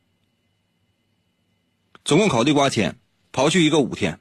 [2.05, 2.99] 总共烤地瓜天，
[3.31, 4.19] 刨去一个五天，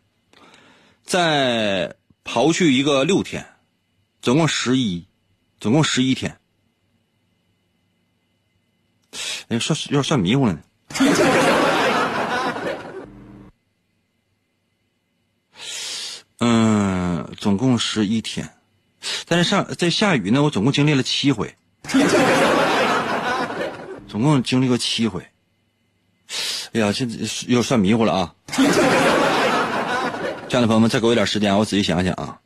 [1.02, 3.44] 再刨去一个六天，
[4.20, 5.04] 总共十一，
[5.58, 6.38] 总共十一天。
[9.48, 10.62] 哎，算有点算迷糊了呢。
[16.38, 18.48] 嗯，总共十一天，
[19.26, 21.52] 但是上在下雨呢，我总共经历了七回，
[24.08, 25.26] 总共经历过七回。
[26.72, 27.04] 哎呀，这
[27.48, 28.34] 有点算迷糊了啊！
[30.48, 32.38] 亲爱的朋友们，再给我一点时间，我仔细想想啊。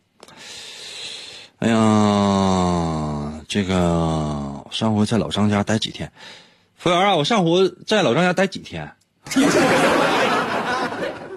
[1.59, 6.11] 哎呀，这个上回在老张家待几天？
[6.77, 8.91] 服务员啊，我上回在老张家待几天？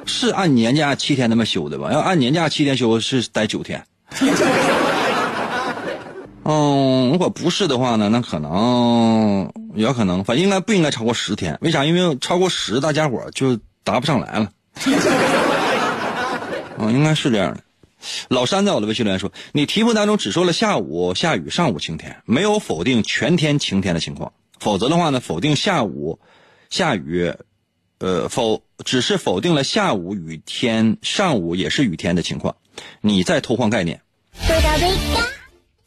[0.08, 1.92] 是按年假七天那么休的吧？
[1.92, 3.86] 要按年假七天休是待九天。
[6.44, 11.58] 嗯，如果不是的话呢，那可能有可能，反正应该不应该超过十天？
[11.62, 11.86] 为啥？
[11.86, 14.52] 因为超过十，大家伙就答不上来了。
[16.80, 17.62] 嗯，应该是这样的。
[18.30, 24.32] 老山在我的微信留言说：“你题目当中只说了下午下雨，上午晴天，没有否定全天晴天的情况。
[24.60, 26.20] 否则的话呢，否定下午
[26.70, 27.34] 下雨，
[28.00, 32.56] 呃，否只是否定了下午雨天，上午也是雨天的情况。
[33.02, 34.00] 你在偷换概念。”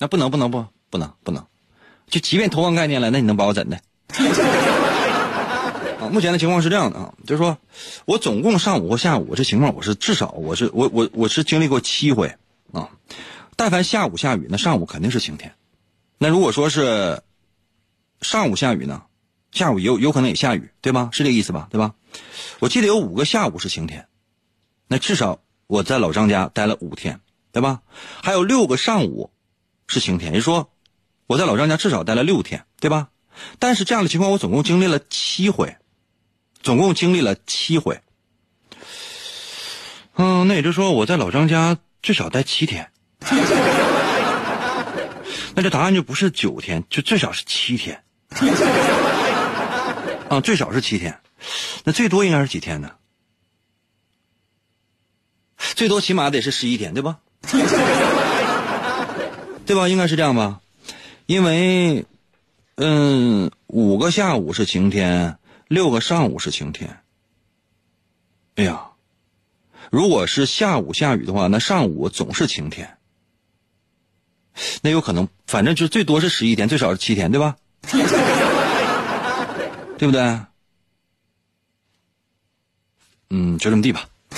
[0.03, 1.46] 那不能不能不不能不能，
[2.09, 3.78] 就即便偷换概念了，那你能把我怎的？
[6.03, 7.57] 啊，目前的情况是这样的啊，就是说
[8.05, 12.34] 我总共上午或下午这情况，我是至少我是我我我是经历过七回
[12.72, 12.90] 啊。
[13.55, 15.55] 但凡下午下雨，那上午肯定是晴天。
[16.18, 17.22] 那如果说是
[18.22, 19.03] 上午下雨呢，
[19.53, 21.11] 下午有有可能也下雨，对吧？
[21.12, 21.68] 是这意思吧？
[21.70, 21.94] 对吧？
[22.59, 24.09] 我记得有五个下午是晴天，
[24.88, 25.38] 那至少
[25.68, 27.20] 我在老张家待了五天，
[27.53, 27.82] 对吧？
[28.20, 29.30] 还有六个上午。
[29.89, 30.70] 是晴天，也就说，
[31.26, 33.09] 我在老张家至少待了六天，对吧？
[33.59, 35.76] 但是这样的情况，我总共经历了七回，
[36.62, 38.01] 总共经历了七回。
[40.16, 42.91] 嗯，那也就是说，我在老张家最少待七天。
[45.55, 48.03] 那这答案就不是九天，就最少是七天。
[50.28, 51.20] 啊，最少是七天，
[51.85, 52.91] 那最多应该是几天呢？
[55.74, 57.18] 最多起码得是十一天，对吧？
[59.65, 59.89] 对吧？
[59.89, 60.61] 应该是这样吧，
[61.27, 62.05] 因为，
[62.77, 65.39] 嗯，五个下午是晴天，
[65.69, 66.99] 六个上午是晴天。
[68.57, 68.91] 哎呀，
[69.91, 72.99] 如果是下午下雨的话，那上午总是晴天。
[74.83, 77.57] 那有可能，反正就最多是十一天，最少是七天，对吧？
[79.97, 80.39] 对不对？
[83.31, 84.07] 嗯，就这么地吧。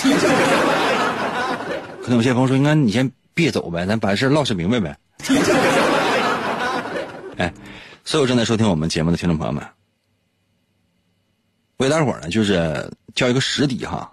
[2.01, 4.97] 可能有些朋友说，应该你先别走呗，咱把事唠实明白呗。
[7.37, 7.51] 哎，
[8.03, 9.65] 所有正在收听我们节目的听众朋友们，
[11.77, 14.11] 我给大伙儿呢就是叫一个实底哈。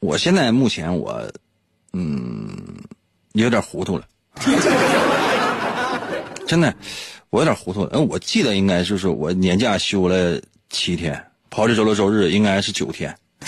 [0.00, 1.22] 我现在目前我
[1.92, 2.48] 嗯
[3.32, 4.04] 有点糊涂了，
[6.46, 6.74] 真的，
[7.30, 7.90] 我有点糊涂了。
[7.92, 13.16] 嗯，我记得应该就是我年假休了七天，跑这周六周日应该是九天。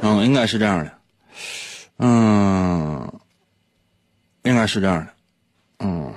[0.00, 0.92] 嗯，应该是这样的。
[1.98, 3.12] 嗯，
[4.48, 5.12] 应该是这样的。
[5.80, 6.12] 嗯，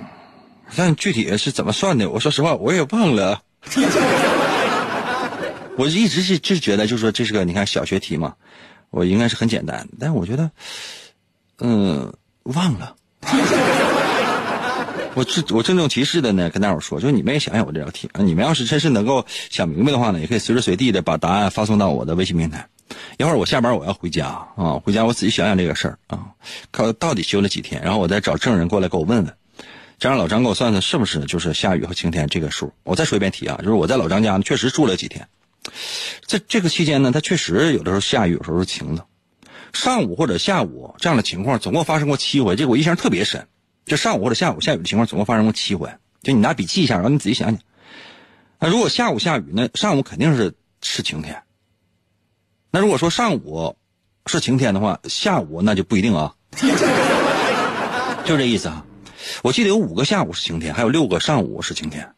[0.74, 2.10] 但具体是怎么算的？
[2.10, 3.42] 我说实话，我也忘了。
[5.76, 8.34] 我一直是就觉得，就是说这是个你看小学题嘛，
[8.90, 10.50] 我应该是很简单，但是我觉得，
[11.58, 12.12] 嗯，
[12.42, 12.96] 忘了。
[15.14, 22.66] 我这我郑重其事的呢，跟大伙说，就是你们也想想我这道题啊，你们要是真是能够想明白的话呢，也可以随时随地的把答案发送到我的微信平台。
[23.18, 26.32] 一会儿我下班我要回家啊，回家我仔细想想这个事儿啊，
[26.70, 29.34] 看到底休了几天，然后我再找证人过来给我问问，
[29.98, 32.72] 这样老张给我算算是不是就是下雨和晴天这个数。
[32.82, 35.28] 我再说一遍题啊，就是我在老张家呢确实住了几天，
[36.26, 39.04] 在这个期间呢，他确实有的时候下雨，有时候晴的，
[39.74, 43.46] 上午或者下午这样的情况总共发生过七回，这个我印象特别深。
[43.84, 47.58] 就上午或者下午下雨的情况总共发生过七回，就你拿笔记一下，然后你仔细想想。
[48.58, 51.42] 那如果下午下雨，那上午肯定是是晴天。
[52.70, 53.76] 那如果说上午
[54.26, 56.34] 是晴天的话，下午那就不一定啊。
[58.24, 58.86] 就这意思啊。
[59.42, 62.14] 我记得有五个下午是晴天，还有六个上午是晴天。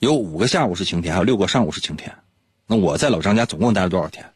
[0.00, 2.12] 有五个下午是晴天，还有六个上午是晴天。
[2.66, 4.32] 那我在老张家总共待了多少天？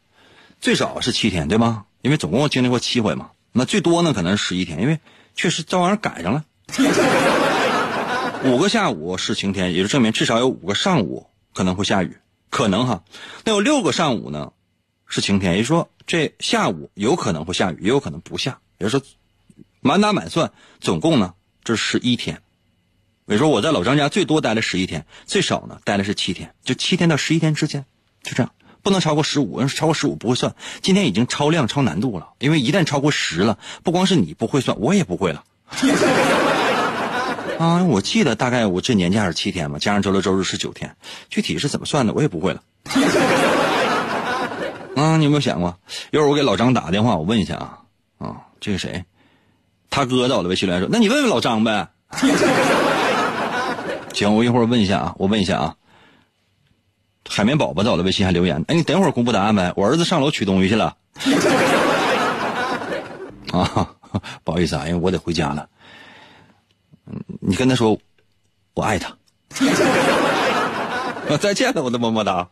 [0.61, 1.85] 最少是七天，对吗？
[2.01, 3.31] 因为总共经历过七回嘛。
[3.51, 4.99] 那最多呢，可能是十一天，因为
[5.35, 6.45] 确实这玩意儿赶上了。
[8.45, 12.17] 五个下午是晴天，也就证明至少有五个上午可能会下雨，
[12.49, 13.03] 可能哈。
[13.43, 14.53] 那有六个上午呢
[15.07, 18.59] 是晴天，也就是说这下午有可能会下雨，也有可能不下。
[18.77, 19.01] 也就说，
[19.81, 22.41] 满打满算，总共呢这是十一天。
[23.25, 27.85] 也就是说我在老张家最多待了十一天，最少呢待的是七天，就七天到十一天之间，
[28.23, 30.55] 就这样，不能超过十五，要是超过十五不会算。
[30.81, 35.43] 今天已经超量超难度了，因为一旦超过十了，不光是你不会算，我也不会了。
[37.59, 40.95] 啊，我记得大概我这年假是七天嘛，加上周六周日是九天，
[41.29, 42.61] 具体是怎么算的我也不会了。
[44.95, 45.77] 啊，你有没有想过？
[46.11, 47.79] 一会儿我给老张打个电话，我问一下啊
[48.17, 49.03] 啊，这个谁？
[49.89, 51.89] 他哥在我的微信留言说：“那你问问老张呗。
[54.15, 55.75] ”行，我一会儿问一下啊，我问一下啊。
[57.27, 60.95] 海绵宝宝在我的微信还留言：“哎，你等会儿公布答案呗，我儿子上楼取东西去了。
[63.53, 63.95] ”啊。
[64.43, 65.69] 不好意思啊，因为我得回家了。
[67.39, 67.97] 你跟他说，
[68.73, 69.15] 我爱他。
[71.41, 72.47] 再见了，我的么么哒。